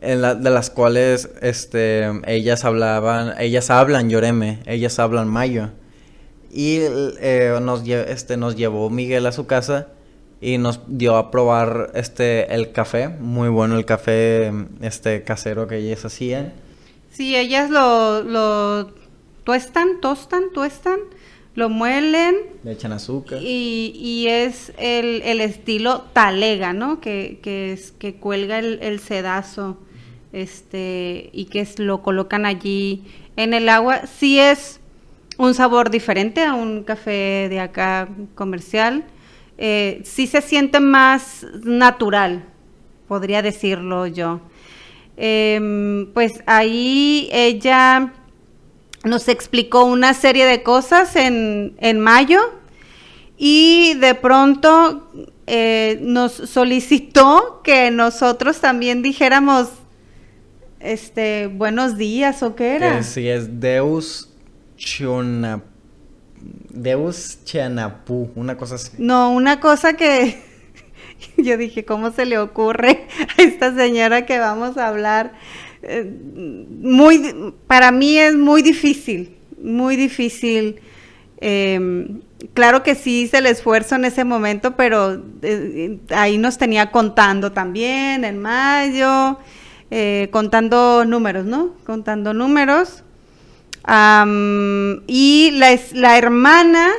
[0.00, 5.70] en de las cuales, este, ellas hablaban, ellas hablan Yoreme, ellas hablan Mayo.
[6.50, 9.88] Y eh, nos, este, nos llevó Miguel a su casa
[10.40, 15.76] y nos dio a probar este el café, muy bueno el café este casero que
[15.76, 16.54] ellas hacían.
[17.10, 18.88] Sí, ellas lo
[19.48, 20.98] tuestan, tostan, tuestan
[21.54, 22.36] lo muelen.
[22.64, 23.38] Le echan azúcar.
[23.42, 27.00] Y, y es el, el, estilo talega, ¿no?
[27.00, 29.78] Que, que, es, que cuelga el, el, sedazo
[30.34, 33.04] este, y que es, lo colocan allí
[33.36, 34.02] en el agua.
[34.06, 34.80] Sí es
[35.38, 39.06] un sabor diferente a un café de acá comercial.
[39.56, 42.44] Eh, sí se siente más natural,
[43.08, 44.42] podría decirlo yo.
[45.16, 48.12] Em, pues ahí ella
[49.04, 52.40] nos explicó una serie de cosas en, mayo
[53.36, 55.08] y de pronto
[55.46, 59.68] eh, nos solicitó que nosotros también dijéramos
[60.80, 63.02] este buenos días o qué era.
[63.02, 64.28] sí, es Deus
[64.76, 65.62] Chuna,
[66.70, 68.92] Deus Chianapú, una cosa así.
[68.98, 70.40] No, una cosa que
[71.36, 73.06] yo dije, ¿cómo se le ocurre
[73.38, 75.32] a esta señora que vamos a hablar?
[75.82, 80.80] Eh, muy, para mí es muy difícil, muy difícil.
[81.40, 82.20] Em,
[82.54, 87.52] claro que sí hice el esfuerzo en ese momento, pero eh, ahí nos tenía contando
[87.52, 89.38] también en mayo,
[89.90, 91.74] eh, contando números, ¿no?
[91.84, 93.04] Contando números.
[95.06, 96.90] y la, la hermana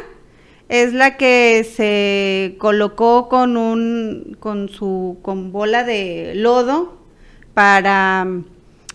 [0.69, 6.97] es la que se colocó con un con su con bola de lodo
[7.53, 8.25] para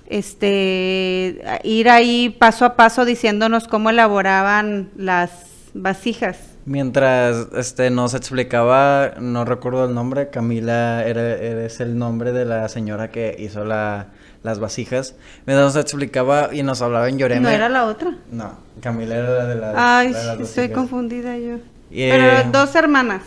[0.06, 5.30] este ir ahí paso a paso diciéndonos cómo elaboraban las
[5.74, 6.38] vasijas.
[6.66, 12.68] Mientras este nos explicaba, no recuerdo el nombre, Camila era, es el nombre de la
[12.70, 14.08] señora que hizo la,
[14.42, 15.14] las vasijas.
[15.44, 17.42] Mientras nos explicaba y nos hablaba en Lloreme.
[17.42, 18.16] ¿No era la otra?
[18.30, 21.56] No, Camila era la de, la, Ay, estoy confundida yo.
[21.90, 23.22] Pero eh, dos hermanas.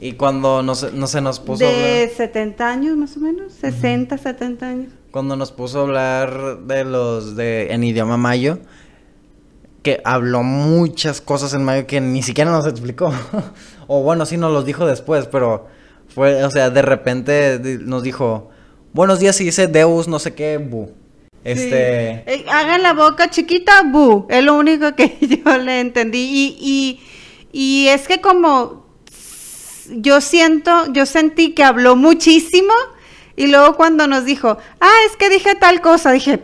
[0.00, 1.64] Y cuando no se nos puso...
[1.64, 4.92] De 70 años más o menos, 60, 70 años.
[5.14, 8.58] Cuando nos puso a hablar de los de en idioma mayo,
[9.84, 13.14] que habló muchas cosas en mayo que ni siquiera nos explicó.
[13.86, 15.68] o bueno, sí nos los dijo después, pero
[16.08, 18.50] fue, o sea, de repente nos dijo,
[18.92, 20.90] buenos días y dice Deus, no sé qué, bu.
[21.44, 22.24] Este...
[22.26, 24.26] Eh, hagan la boca chiquita, bu.
[24.28, 26.24] Es lo único que yo le entendí.
[26.28, 27.00] Y,
[27.52, 28.84] y, y es que como
[29.90, 32.74] yo siento, yo sentí que habló muchísimo
[33.36, 36.38] y luego cuando nos dijo, ah, es que dije tal cosa, dije,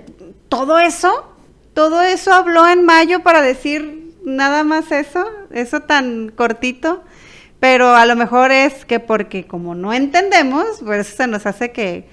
[0.48, 1.34] ¿todo eso?
[1.74, 5.24] ¿Todo eso habló en mayo para decir nada más eso?
[5.50, 7.02] ¿Eso tan cortito?
[7.60, 12.08] Pero a lo mejor es que porque como no entendemos, pues se nos hace que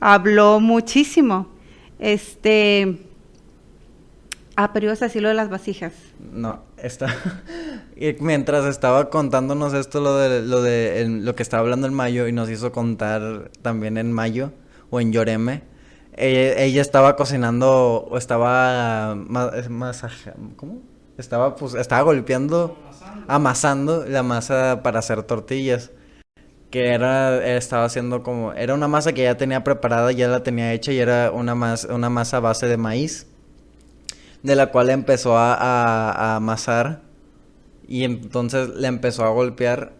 [0.00, 1.48] habló muchísimo.
[1.98, 2.98] Este...
[4.56, 5.92] Ah, pero ibas a decir lo de las vasijas.
[6.32, 7.14] No, está.
[8.20, 12.32] mientras estaba contándonos esto, lo de lo de lo que estaba hablando en mayo, y
[12.32, 14.52] nos hizo contar también en mayo,
[14.90, 15.62] o en Lloreme.
[16.14, 20.04] Ella, estaba cocinando, o estaba más,
[20.56, 20.82] ¿cómo?
[21.16, 22.76] Estaba pues, estaba golpeando,
[23.28, 24.04] amasando.
[24.06, 25.90] la masa para hacer tortillas.
[26.70, 30.72] Que era, estaba haciendo como, era una masa que ya tenía preparada, ya la tenía
[30.72, 31.54] hecha y era una,
[31.90, 33.26] una masa a base de maíz
[34.42, 37.02] de la cual empezó a, amasar
[37.86, 39.92] y entonces le empezó a golpear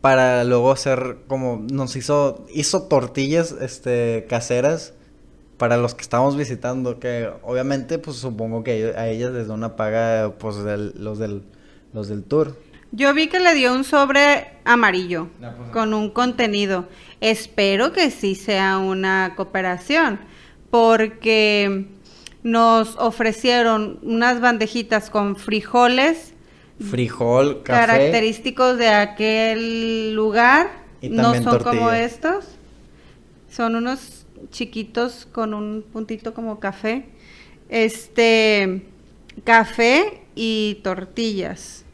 [0.00, 4.94] para luego hacer como nos hizo hizo tortillas este caseras
[5.58, 9.76] para los que estamos visitando que obviamente pues supongo que a ellas les da una
[9.76, 11.42] paga pues los del
[11.92, 12.56] los del tour.
[12.92, 16.88] Yo vi que le dio un sobre amarillo pues, con un contenido.
[17.20, 20.18] Espero que sí sea una cooperación
[20.70, 21.86] porque
[22.42, 26.34] nos ofrecieron unas bandejitas con frijoles.
[26.90, 27.86] Frijol, café.
[27.86, 30.70] Característicos de aquel lugar.
[31.02, 32.46] no son como estos.
[33.50, 37.04] Son unos chiquitos con un puntito como café.
[37.68, 38.82] Este,
[39.44, 41.84] café y tortillas.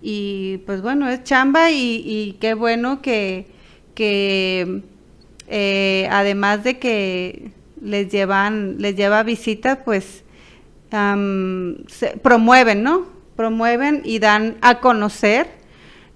[0.00, 3.48] Y pues bueno, es chamba y, qué bueno que,
[3.94, 4.82] que
[5.48, 7.50] eh, además de que
[7.82, 10.24] les llevan, les lleva visitas, pues
[10.90, 13.06] se promueven, ¿no?
[13.36, 15.48] Promueven y dan a conocer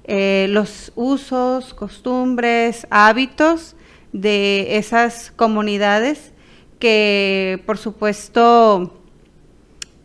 [0.04, 3.76] eh, los usos, costumbres, hábitos
[4.12, 6.32] de esas comunidades
[6.78, 9.00] que, por supuesto,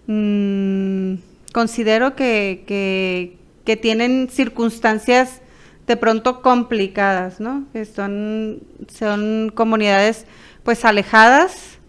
[0.06, 1.16] mm,
[1.54, 5.42] considero que, que, que, tienen circunstancias
[5.88, 7.66] de pronto complicadas, ¿no?
[7.74, 10.28] Que son, son comunidades
[10.68, 11.80] pues alejadas,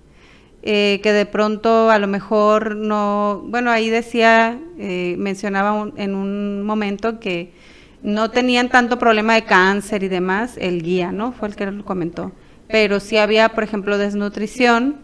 [0.62, 6.62] eh, que de pronto a lo mejor no, bueno, ahí decía, eh, mencionaba en un
[6.62, 7.50] momento que
[8.04, 11.32] no tenían tanto problema de cáncer y demás, el guía, ¿no?
[11.32, 12.30] Fue el que lo comentó.
[12.68, 14.98] Pero sí había, por ejemplo, desnutrición.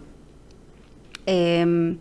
[1.27, 1.99] Em,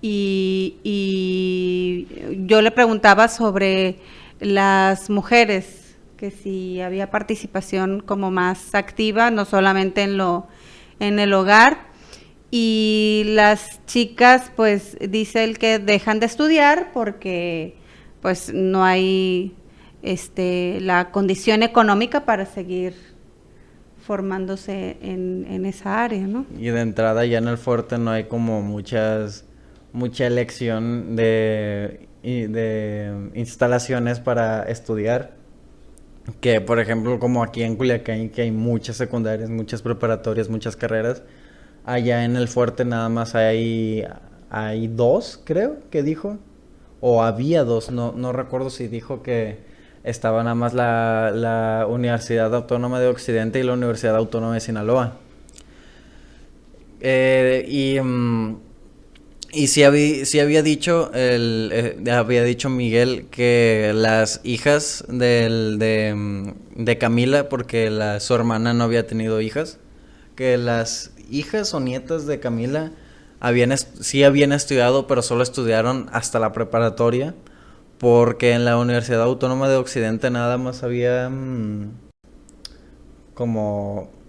[0.00, 2.06] y, y
[2.46, 3.96] yo le preguntaba sobre
[4.38, 10.46] las mujeres, que si había participación como más activa, no solamente en lo
[11.00, 11.90] en el hogar
[12.50, 17.76] y las chicas pues dice el que dejan de estudiar porque
[18.22, 19.54] pues no hay
[20.02, 22.94] este la condición económica para seguir
[24.06, 26.46] formándose en, en esa área, ¿no?
[26.58, 29.44] Y de entrada ya en el fuerte no hay como muchas
[29.92, 35.39] mucha elección de, de instalaciones para estudiar
[36.40, 41.22] que por ejemplo como aquí en Culiacán que hay muchas secundarias, muchas preparatorias, muchas carreras,
[41.84, 44.04] allá en el fuerte nada más hay
[44.50, 46.38] hay dos, creo que dijo,
[47.00, 49.58] o había dos, no, no recuerdo si dijo que
[50.02, 55.16] estaba nada más la, la Universidad Autónoma de Occidente y la Universidad Autónoma de Sinaloa.
[57.00, 58.56] Eh, y, mm,
[59.52, 66.14] y sí, había, había dicho, el, eh, había dicho Miguel que las hijas del, de,
[66.14, 69.78] mm, de Camila, porque la, su hermana no había tenido hijas,
[70.36, 72.92] que las hijas o nietas de Camila
[73.40, 77.34] habían sí habían estudiado, pero solo estudiaron hasta la preparatoria,
[77.98, 81.90] porque en la Universidad Autónoma de Occidente nada más había mm,
[83.34, 84.19] como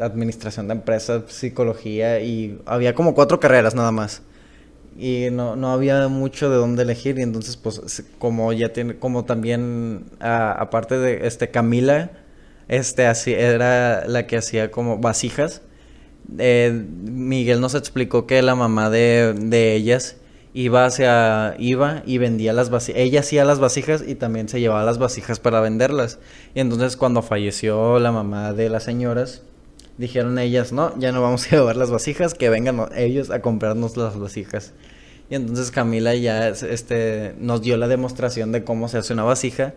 [0.00, 4.22] administración de empresas, psicología y había como cuatro carreras nada más.
[4.98, 9.24] Y no, no había mucho de dónde elegir y entonces pues como ya tiene, como
[9.24, 12.10] también aparte de este Camila,
[12.68, 15.62] este era la que hacía como vasijas.
[16.38, 20.16] Eh, Miguel nos explicó que la mamá de, de ellas
[20.54, 24.84] iba hacia iba y vendía las vasijas ella hacía las vasijas y también se llevaba
[24.84, 26.18] las vasijas para venderlas
[26.54, 29.42] y entonces cuando falleció la mamá de las señoras
[29.98, 33.96] dijeron ellas, no, ya no vamos a llevar las vasijas, que vengan ellos a comprarnos
[33.96, 34.72] las vasijas.
[35.28, 39.74] Y entonces Camila ya este, nos dio la demostración de cómo se hace una vasija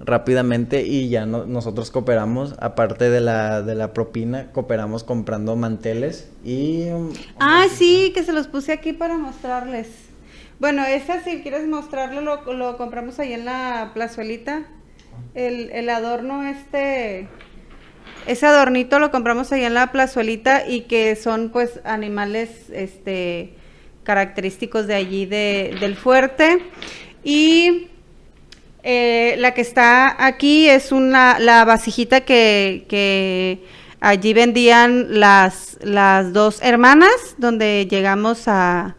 [0.00, 6.86] rápidamente y ya nosotros cooperamos, aparte de la, de la propina, cooperamos comprando manteles y...
[7.38, 9.88] Ah, sí, que se los puse aquí para mostrarles.
[10.60, 14.66] Bueno, esa si quieres mostrarlo, lo, lo compramos ahí en la plazuelita.
[15.34, 17.28] El, el adorno este
[18.28, 23.54] ese adornito lo compramos ahí en la plazuelita y que son pues animales este
[24.04, 26.58] característicos de allí del fuerte.
[27.24, 27.88] Y
[28.82, 33.64] eh, la que está aquí es una la vasijita que,
[34.00, 38.94] allí vendían las, las dos hermanas, donde llegamos a,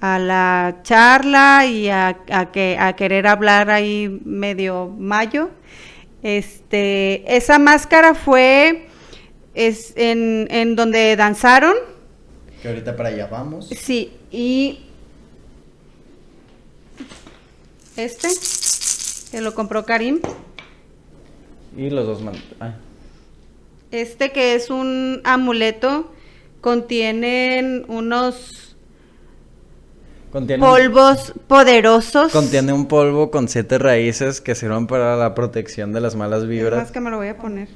[0.00, 2.16] a la charla y a,
[2.52, 5.50] que, a querer hablar ahí medio mayo.
[6.22, 8.86] Este, esa máscara fue
[9.54, 11.74] es en, en donde danzaron.
[12.62, 13.68] Que ahorita para allá vamos.
[13.68, 14.80] Sí, y
[17.96, 18.28] este,
[19.30, 20.20] que lo compró Karim.
[21.76, 22.20] Y los dos
[23.90, 26.12] Este que es un amuleto,
[26.60, 28.69] contienen unos
[30.30, 32.32] polvos poderosos.
[32.32, 36.86] Contiene un polvo con siete raíces que sirven para la protección de las malas vibras.
[36.86, 37.68] Es que me lo voy a poner.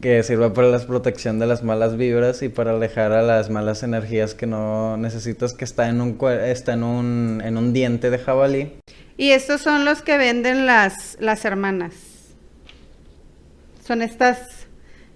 [0.00, 3.84] Que sirve para la protección de las malas vibras y para alejar a las malas
[3.84, 8.18] energías que no necesitas que está en un está en un en un diente de
[8.18, 8.72] jabalí.
[9.16, 11.94] Y estos son los que venden las las hermanas.
[13.86, 14.66] Son estas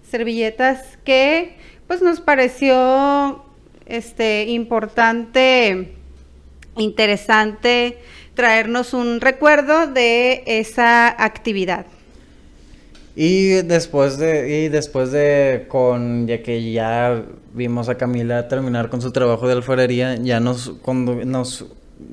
[0.08, 1.56] servilletas que
[1.88, 3.42] pues nos pareció
[3.86, 5.95] este importante
[6.76, 7.98] interesante
[8.34, 11.86] traernos un recuerdo de esa actividad.
[13.16, 17.24] Y después de, y después de, con, ya que ya
[17.54, 21.64] vimos a Camila terminar con su trabajo de alfarería, ya nos, cuando nos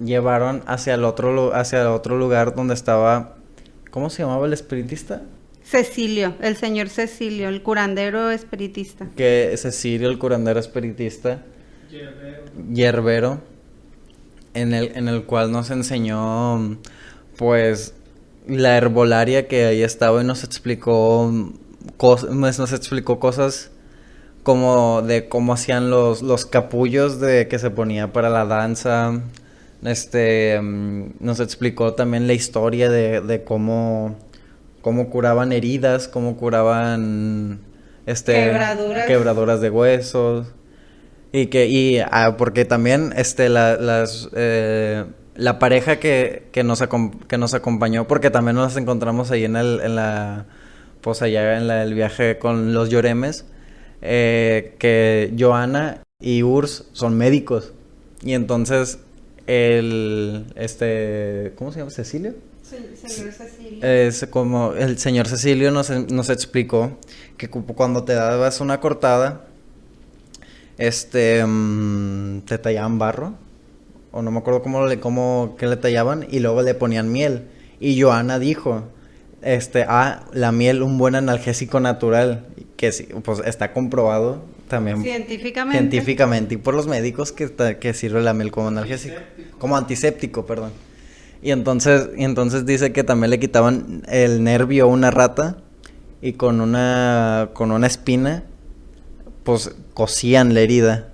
[0.01, 3.35] llevaron hacia el otro, hacia el otro lugar donde estaba,
[3.91, 5.23] ¿cómo se llamaba el espiritista?
[5.61, 9.07] Cecilio, el señor Cecilio, el curandero espiritista.
[9.17, 11.41] Que Cecilio, el curandero espiritista.
[11.91, 12.43] Yerbero.
[12.73, 13.52] Yerbero
[14.53, 16.77] en el, en el cual nos enseñó,
[17.37, 17.93] pues,
[18.47, 21.31] la herbolaria que ahí estaba y nos explicó,
[21.97, 23.71] cosas, pues, nos explicó cosas
[24.43, 29.21] como de cómo hacían los, los capullos de que se ponía para la danza.
[29.83, 34.17] Este, mm, nos explicó también la historia de, de cómo,
[34.81, 37.59] cómo curaban heridas, cómo curaban
[38.05, 40.47] este, quebraduras, quebraduras de huesos.
[41.35, 45.03] Y que, y, ah, porque también, este, la, las, eh,
[45.35, 46.83] la pareja que, que, nos
[47.27, 50.45] que nos acompañó, porque también nos encontramos ahí en, el, en la,
[51.01, 53.45] pues allá en el viaje con los Lloremes,
[54.03, 57.73] eh, que Joana y Urs son médicos.
[58.21, 58.99] Y entonces,
[59.47, 61.89] el, este, ¿cómo se llama?
[61.89, 62.35] ¿Cecilio?
[62.63, 63.83] señor Cecilio.
[63.83, 66.97] Es como el señor Cecilio nos, nos explicó
[67.37, 69.47] que cuando te dabas una cortada,
[70.87, 73.33] este, mm, te tallaban barro,
[74.11, 77.43] o no me acuerdo cómo le, cómo, que le tallaban, y luego le ponían miel.
[77.79, 78.83] Y Joana dijo,
[79.41, 82.45] este, ah, la miel, un buen analgésico natural,
[82.75, 82.91] que
[83.23, 87.49] pues está comprobado también científicamente, científicamente y por los médicos que,
[87.79, 89.15] que sirve la miel como analgésico,
[89.59, 90.71] como antiséptico, perdón.
[91.41, 95.57] Y entonces, y entonces dice que también le quitaban el nervio a una rata
[96.21, 98.43] y con una, con una espina
[99.43, 101.09] pues cosían la herida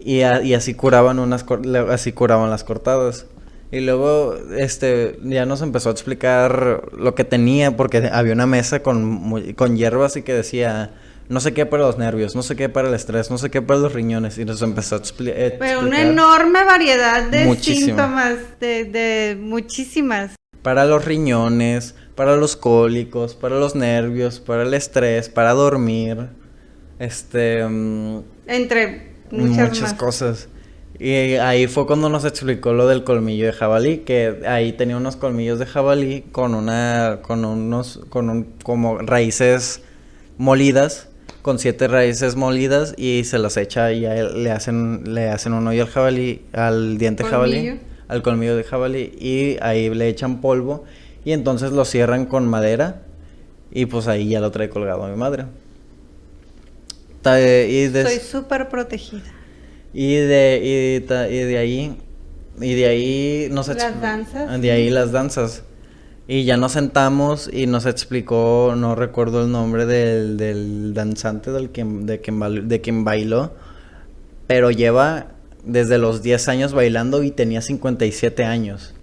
[0.00, 1.44] y, y así curaban unas
[1.90, 3.26] así curaban las cortadas.
[3.70, 8.82] Y luego, este, ya nos empezó a explicar lo que tenía, porque había una mesa
[8.82, 10.92] con, con hierbas y que decía,
[11.28, 13.60] no sé qué para los nervios, no sé qué para el estrés, no sé qué
[13.60, 14.38] para los riñones.
[14.38, 15.56] Y nos empezó a explicar.
[15.58, 20.34] Pero una enorme variedad de síntomas, de, de muchísimas.
[20.62, 26.28] Para los riñones, para los cólicos, para los nervios, para el estrés, para dormir.
[26.98, 27.66] Este.
[27.66, 30.48] Mm, Entre muchas, muchas cosas.
[30.98, 35.14] Y ahí fue cuando nos explicó lo del colmillo de jabalí, que ahí tenía unos
[35.14, 39.82] colmillos de jabalí con una, con unos, con un, como raíces
[40.38, 41.08] molidas,
[41.42, 45.82] con siete raíces molidas y se las echa y le hacen, le hacen un hoyo
[45.84, 50.84] al jabalí, al diente jabalí, al colmillo de jabalí y ahí le echan polvo
[51.24, 53.02] y entonces lo cierran con madera
[53.70, 55.44] y pues ahí ya lo trae colgado a mi madre.
[57.36, 59.22] Y Soy súper protegida.
[59.92, 61.98] Y de, y de, y de ahí,
[62.60, 64.60] y de ahí nos Las danzas.
[64.60, 65.62] De ahí las danzas.
[66.30, 71.70] Y ya nos sentamos y nos explicó, no recuerdo el nombre del, del danzante del
[71.70, 73.54] que, de, quien, de quien bailó,
[74.46, 75.28] pero lleva
[75.64, 78.94] desde los 10 años bailando y tenía 57 años.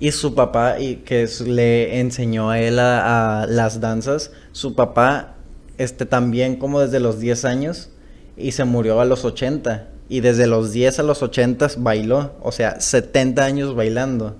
[0.00, 5.36] Y su papá, y que le enseñó a él a, a, las danzas, su papá
[5.78, 7.90] este, también como desde los 10 años
[8.36, 12.52] y se murió a los 80 y desde los 10 a los 80 bailó, o
[12.52, 14.36] sea, 70 años bailando.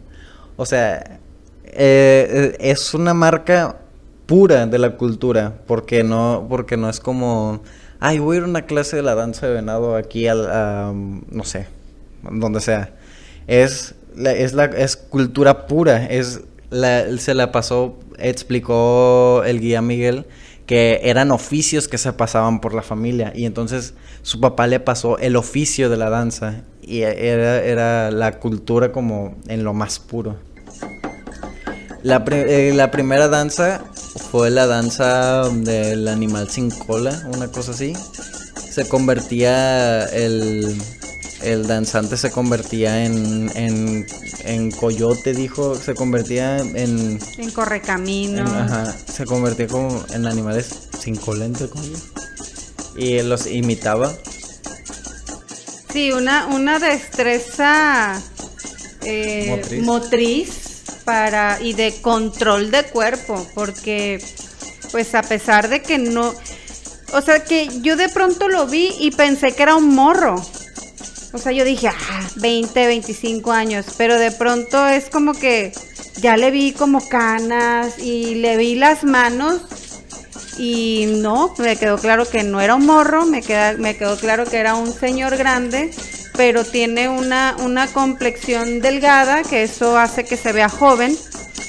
[0.56, 1.18] O sea,
[1.64, 3.78] eh, es una marca
[4.26, 7.62] pura de la cultura, porque no, porque no es como,
[8.00, 10.42] ay, voy a ir a una clase de la danza de venado aquí al,
[11.30, 11.66] no sé,
[12.30, 12.94] donde sea.
[13.46, 20.26] Es, es, la, es cultura pura, es la, se la pasó, explicó el guía Miguel,
[20.72, 23.92] que eran oficios que se pasaban por la familia y entonces
[24.22, 29.36] su papá le pasó el oficio de la danza y era, era la cultura como
[29.48, 30.38] en lo más puro.
[32.02, 33.84] La, eh, la primera danza
[34.30, 37.92] fue la danza del animal sin cola, una cosa así.
[38.56, 40.80] Se convertía el,
[41.42, 44.06] el danzante se convertía en, en,
[44.44, 47.18] en, coyote, dijo, se convertía en...
[47.38, 48.42] En correcamino.
[48.42, 51.68] ajá, se convertía como en animales sin cola, entre
[52.96, 54.12] Y él los imitaba.
[55.92, 58.20] Sí, una, una destreza
[59.02, 60.82] eh, motriz.
[61.04, 64.24] para y de control de cuerpo, porque
[64.90, 66.34] pues a pesar de que no...
[67.14, 70.42] O sea que yo de pronto lo vi y pensé que era un morro.
[71.32, 75.72] O sea, yo dije, ah, 20, 25 años, pero de pronto es como que
[76.20, 79.62] ya le vi como canas y le vi las manos
[80.58, 84.44] y no, me quedó claro que no era un morro, me, queda, me quedó claro
[84.44, 85.90] que era un señor grande,
[86.36, 91.16] pero tiene una, una complexión delgada, que eso hace que se vea joven,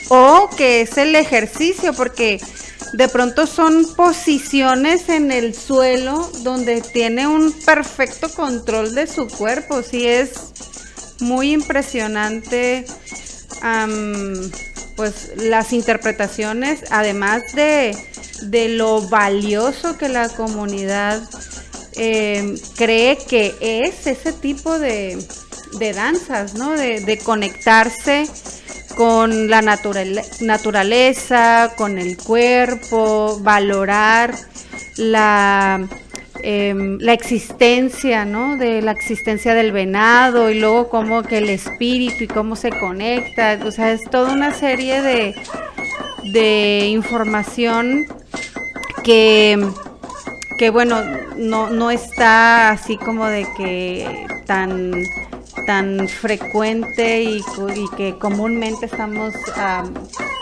[0.10, 2.42] o que es el ejercicio, porque
[2.94, 9.82] de pronto son posiciones en el suelo donde tiene un perfecto control de su cuerpo.
[9.82, 10.32] Sí es
[11.20, 12.86] muy impresionante
[14.96, 17.96] pues las interpretaciones, además de,
[18.70, 21.22] lo valioso que la comunidad
[21.94, 25.18] em, cree que es ese tipo de,
[25.96, 26.72] danzas, ¿no?
[26.72, 28.28] De, de conectarse
[28.96, 34.36] con la naturaleza, con el cuerpo, valorar
[34.98, 35.88] la,
[36.42, 38.58] em, la existencia, ¿no?
[38.58, 43.60] De la existencia del venado y luego cómo que el espíritu y cómo se conecta.
[43.66, 45.36] O sea, es toda una serie de,
[46.32, 48.06] de información
[49.04, 49.68] que,
[50.58, 51.02] que bueno,
[51.38, 54.94] no, no está así como de que tan
[55.66, 57.42] tan frecuente y,
[57.98, 59.34] que comúnmente estamos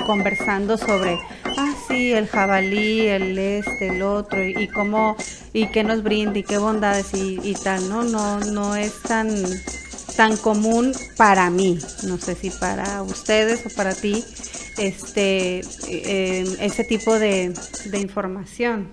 [0.06, 1.20] conversando sobre,
[1.58, 5.16] ah, sí, el jabalí, el este, el otro, y, cómo,
[5.54, 8.04] y qué nos brinda y qué bondades y, tal, ¿no?
[8.04, 9.30] No, no es tan,
[10.16, 14.24] tan común para mí, no sé si para ustedes o para ti,
[14.78, 17.54] este, eh, ese tipo de,
[17.94, 18.88] información.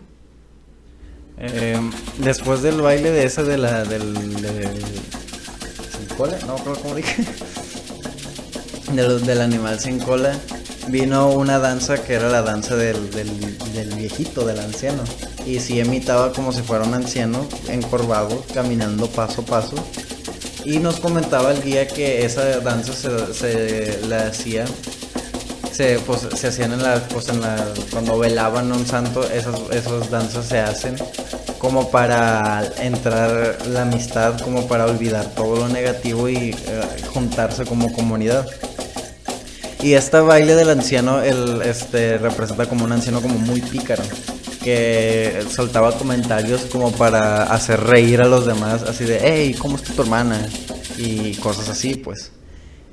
[1.41, 4.13] Em, después del baile de esa de la del,
[6.19, 7.25] cola, no cómo dije.
[8.93, 10.35] De del animal sin cola.
[10.89, 15.05] Vino una danza que era la danza del, del, viejito, del anciano.
[15.47, 19.77] Y si imitaba como si fuera un anciano encorvado, caminando paso a paso.
[20.65, 24.65] Y nos comentaba el guía que esa danza se, se la hacía
[25.79, 29.61] se, pues, se hacían en la, pues, en la, cuando velaban a un santo, esas,
[29.71, 30.97] esas danzas se hacen
[31.61, 36.57] como para entrar la amistad, como para olvidar todo lo negativo y eh,
[37.15, 38.45] juntarse como comunidad.
[39.81, 44.03] Y este baile del anciano, el, este, representa como un anciano como muy pícaro,
[44.65, 49.93] que soltaba comentarios como para hacer reír a los demás, así de, hey, ¿cómo está
[49.93, 50.45] tu hermana?
[50.97, 52.33] Y cosas así, pues.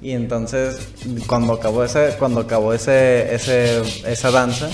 [0.06, 0.78] Y entonces,
[1.26, 4.70] cuando acabó ese, cuando acabó ese, ese, esa danza,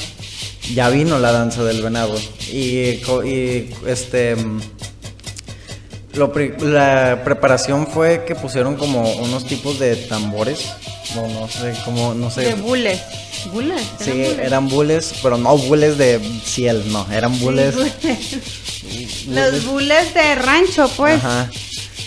[0.73, 2.19] ya vino la danza del venado.
[2.51, 4.35] Y, y este
[6.13, 10.65] la preparación fue que pusieron como unos tipos de tambores.
[11.15, 12.41] No, no sé, como, no sé.
[12.41, 12.99] De bules.
[13.53, 13.81] ¿Bules?
[14.01, 17.73] Sí, eran bules, pero no bules de ciel, no, eran bules.
[19.29, 21.23] Los bules de rancho, pues.
[21.23, 21.49] Ajá.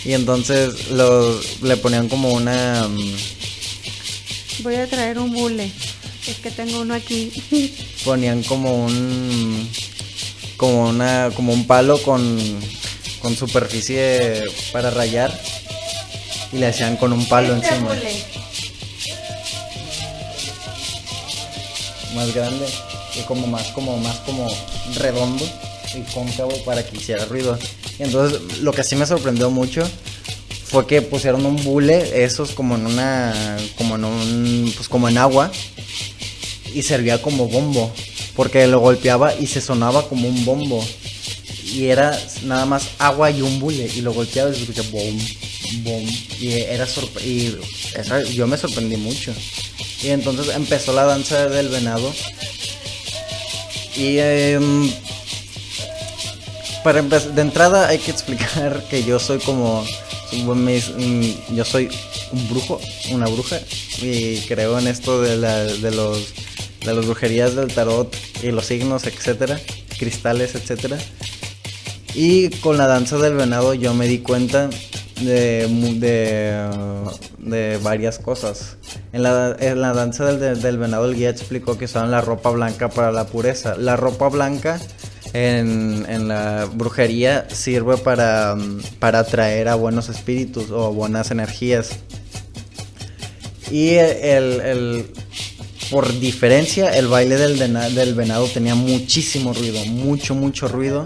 [0.05, 2.87] Y entonces los, le ponían como una...
[2.87, 3.15] Mm,
[4.59, 5.71] Voy a traer un bule.
[6.27, 7.31] Es que tengo uno aquí.
[8.05, 9.67] Ponían como un...
[10.57, 11.31] Como una...
[11.35, 12.39] Como un palo con...
[13.19, 15.33] Con superficie para rayar.
[16.53, 17.95] Y le hacían con un palo este encima.
[22.13, 22.67] Más grande.
[23.19, 24.47] Y como más, como más como
[24.99, 25.45] redondo
[25.95, 27.57] y cóncavo para que hiciera ruido.
[27.99, 29.87] Entonces lo que sí me sorprendió mucho
[30.65, 33.33] fue que pusieron un bule, esos como en una,
[33.77, 35.51] como en un, pues como en agua,
[36.73, 37.93] y servía como bombo,
[38.35, 40.85] porque lo golpeaba y se sonaba como un bombo.
[41.63, 45.17] Y era nada más agua y un bule, y lo golpeaba y se escuchaba bom,
[45.83, 46.05] bom,
[46.39, 46.87] y era
[47.23, 47.55] y
[48.33, 49.33] yo me sorprendí mucho.
[50.03, 52.13] Y entonces empezó la danza del venado.
[53.95, 54.91] Y em,
[56.85, 59.83] para de entrada hay que explicar que yo soy como
[61.51, 61.89] yo soy
[62.31, 62.79] un brujo,
[63.11, 63.57] una bruja
[64.01, 66.33] y creo en esto de, la, de los
[66.85, 69.59] de las brujerías del tarot y los signos, etcétera,
[69.97, 70.97] cristales, etcétera.
[72.13, 74.69] Y con la danza del venado yo me di cuenta
[75.21, 75.67] de,
[75.97, 76.69] de,
[77.39, 78.77] de varias cosas.
[79.11, 82.51] En la, en la danza del, del, venado el guía explicó que usaban la ropa
[82.51, 83.75] blanca para la pureza.
[83.75, 84.79] La ropa blanca
[85.35, 88.55] en, la brujería sirve para,
[88.99, 91.89] para atraer a buenos espíritus o buenas energías.
[93.69, 95.07] Y el,
[95.91, 97.57] por diferencia, el baile del,
[97.95, 101.05] del venado tenía muchísimo ruido, mucho, mucho ruido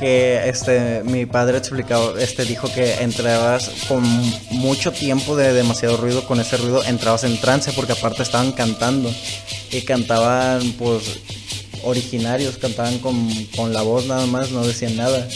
[0.00, 4.02] que este mi padre explicado este dijo que entrabas con
[4.50, 9.08] mucho tiempo de demasiado ruido con ese ruido entrabas en trance porque aparte estaban cantando
[9.70, 11.20] y cantaban pues
[11.84, 15.28] originarios, cantaban con, la voz nada más, no decían nada.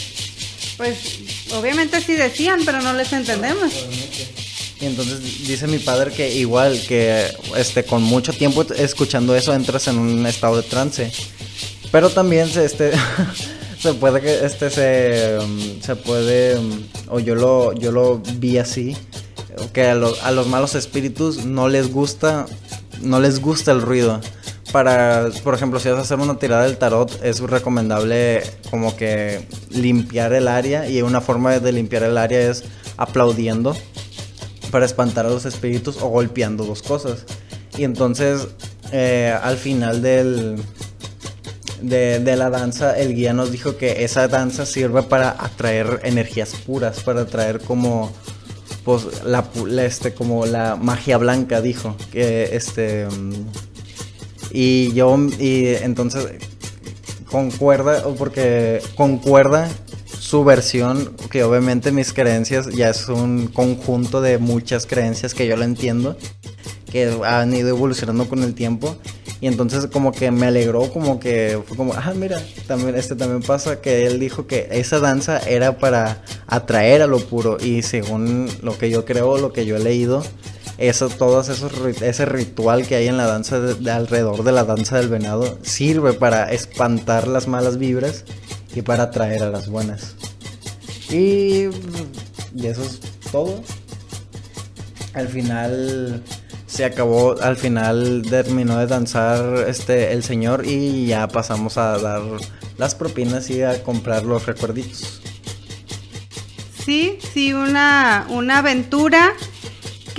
[0.77, 1.19] Pues
[1.53, 3.73] obviamente sí decían, pero no les entendemos.
[4.81, 7.25] Y entonces dice mi padre que igual que
[7.57, 11.11] este con mucho tiempo escuchando eso entras en un estado de trance.
[11.91, 12.91] Pero también se este
[13.81, 18.57] se puede que este se, um, se puede um, o yo lo yo lo vi
[18.57, 18.95] así
[19.73, 22.45] que a, a los malos espíritus no les gusta
[23.01, 24.21] no les gusta el ruido
[24.71, 29.47] para, por ejemplo, si vas a hacer una tirada del tarot, es recomendable como que
[29.69, 32.63] limpiar el área y una forma de limpiar el área es
[32.97, 33.75] aplaudiendo
[34.71, 37.25] para espantar a los espíritus o golpeando dos cosas.
[37.77, 38.47] Y entonces,
[38.91, 40.61] eh, al final del,
[41.81, 47.01] de, la danza, el guía nos dijo que esa danza sirve para atraer energías puras,
[47.01, 48.11] para atraer como
[48.83, 49.45] pues la,
[49.83, 53.07] este como la magia blanca dijo que este
[54.51, 56.27] y yo, y entonces
[57.29, 59.69] concuerda, porque concuerda
[60.19, 65.55] su versión, que obviamente mis creencias ya es un conjunto de muchas creencias que yo
[65.55, 66.17] lo entiendo,
[66.91, 68.95] que han ido evolucionando con el tiempo.
[69.41, 73.41] Y entonces como que me alegró, como que fue como, ah, mira, también este también
[73.41, 78.49] pasa que él dijo que esa danza era para atraer a lo puro y según
[78.61, 80.23] lo que yo creo, lo que yo he leído,
[80.79, 84.97] eso, todo esos, ese ritual que hay en la danza, de, alrededor de la danza
[84.97, 88.23] del venado, sirve para espantar las malas vibras
[88.73, 90.15] y para atraer a las buenas.
[91.09, 91.65] Y,
[92.55, 93.61] y eso es todo.
[95.13, 96.23] Al final
[96.65, 102.21] se acabó, al final terminó de danzar este el señor y ya pasamos a dar
[102.77, 105.19] las propinas y a comprar los recuerditos.
[106.85, 109.33] Sí, sí, una, una aventura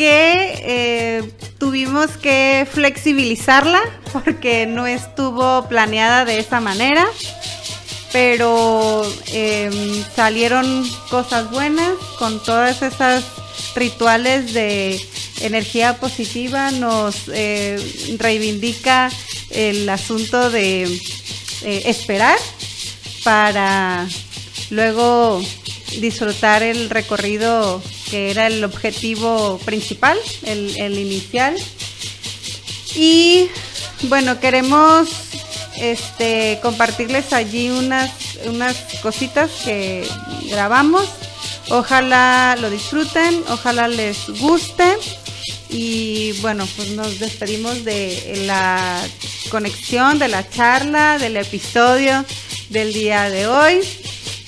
[0.01, 3.83] que eh, tuvimos que flexibilizarla
[4.15, 7.07] porque no estuvo planeada de esa manera,
[8.11, 13.25] pero em, salieron cosas buenas con todas esas
[13.77, 14.99] rituales de
[15.43, 19.11] energía positiva, nos eh, reivindica
[19.51, 22.39] el asunto de eh, esperar
[23.23, 24.09] para
[24.71, 25.43] luego
[26.01, 31.57] disfrutar el recorrido que era el objetivo principal, el, inicial.
[32.95, 33.49] Y
[34.03, 35.09] bueno, queremos
[35.77, 38.11] este, compartirles allí unas,
[38.47, 40.07] unas cositas que
[40.49, 41.09] grabamos.
[41.69, 44.97] Ojalá lo disfruten, ojalá les guste.
[45.69, 49.01] Y bueno, pues nos despedimos de la
[49.51, 52.25] conexión, de la charla, del episodio
[52.71, 53.81] del día de hoy.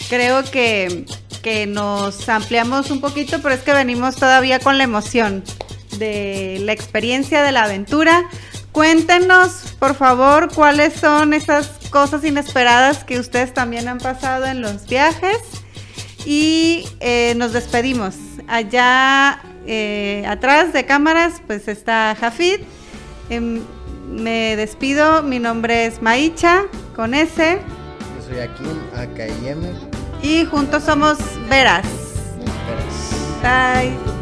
[0.09, 1.05] Creo que,
[1.43, 5.43] que nos ampliamos un poquito, pero es que venimos todavía con la emoción
[5.99, 8.29] de la experiencia de la aventura.
[8.73, 14.87] Cuéntenos, por favor, cuáles son esas cosas inesperadas que ustedes también han pasado en los
[14.87, 15.37] viajes.
[16.25, 18.15] Y eh, nos despedimos.
[18.49, 22.61] Allá eh, atrás de cámaras, pues está Jafid.
[23.29, 23.63] Em,
[24.09, 25.23] me despido.
[25.23, 26.63] Mi nombre es Maicha,
[26.95, 27.59] con S.
[28.17, 29.92] Yo soy Akim, AKIM.
[30.23, 31.19] Y juntos somos
[31.49, 31.85] Veras.
[33.43, 34.22] Bye.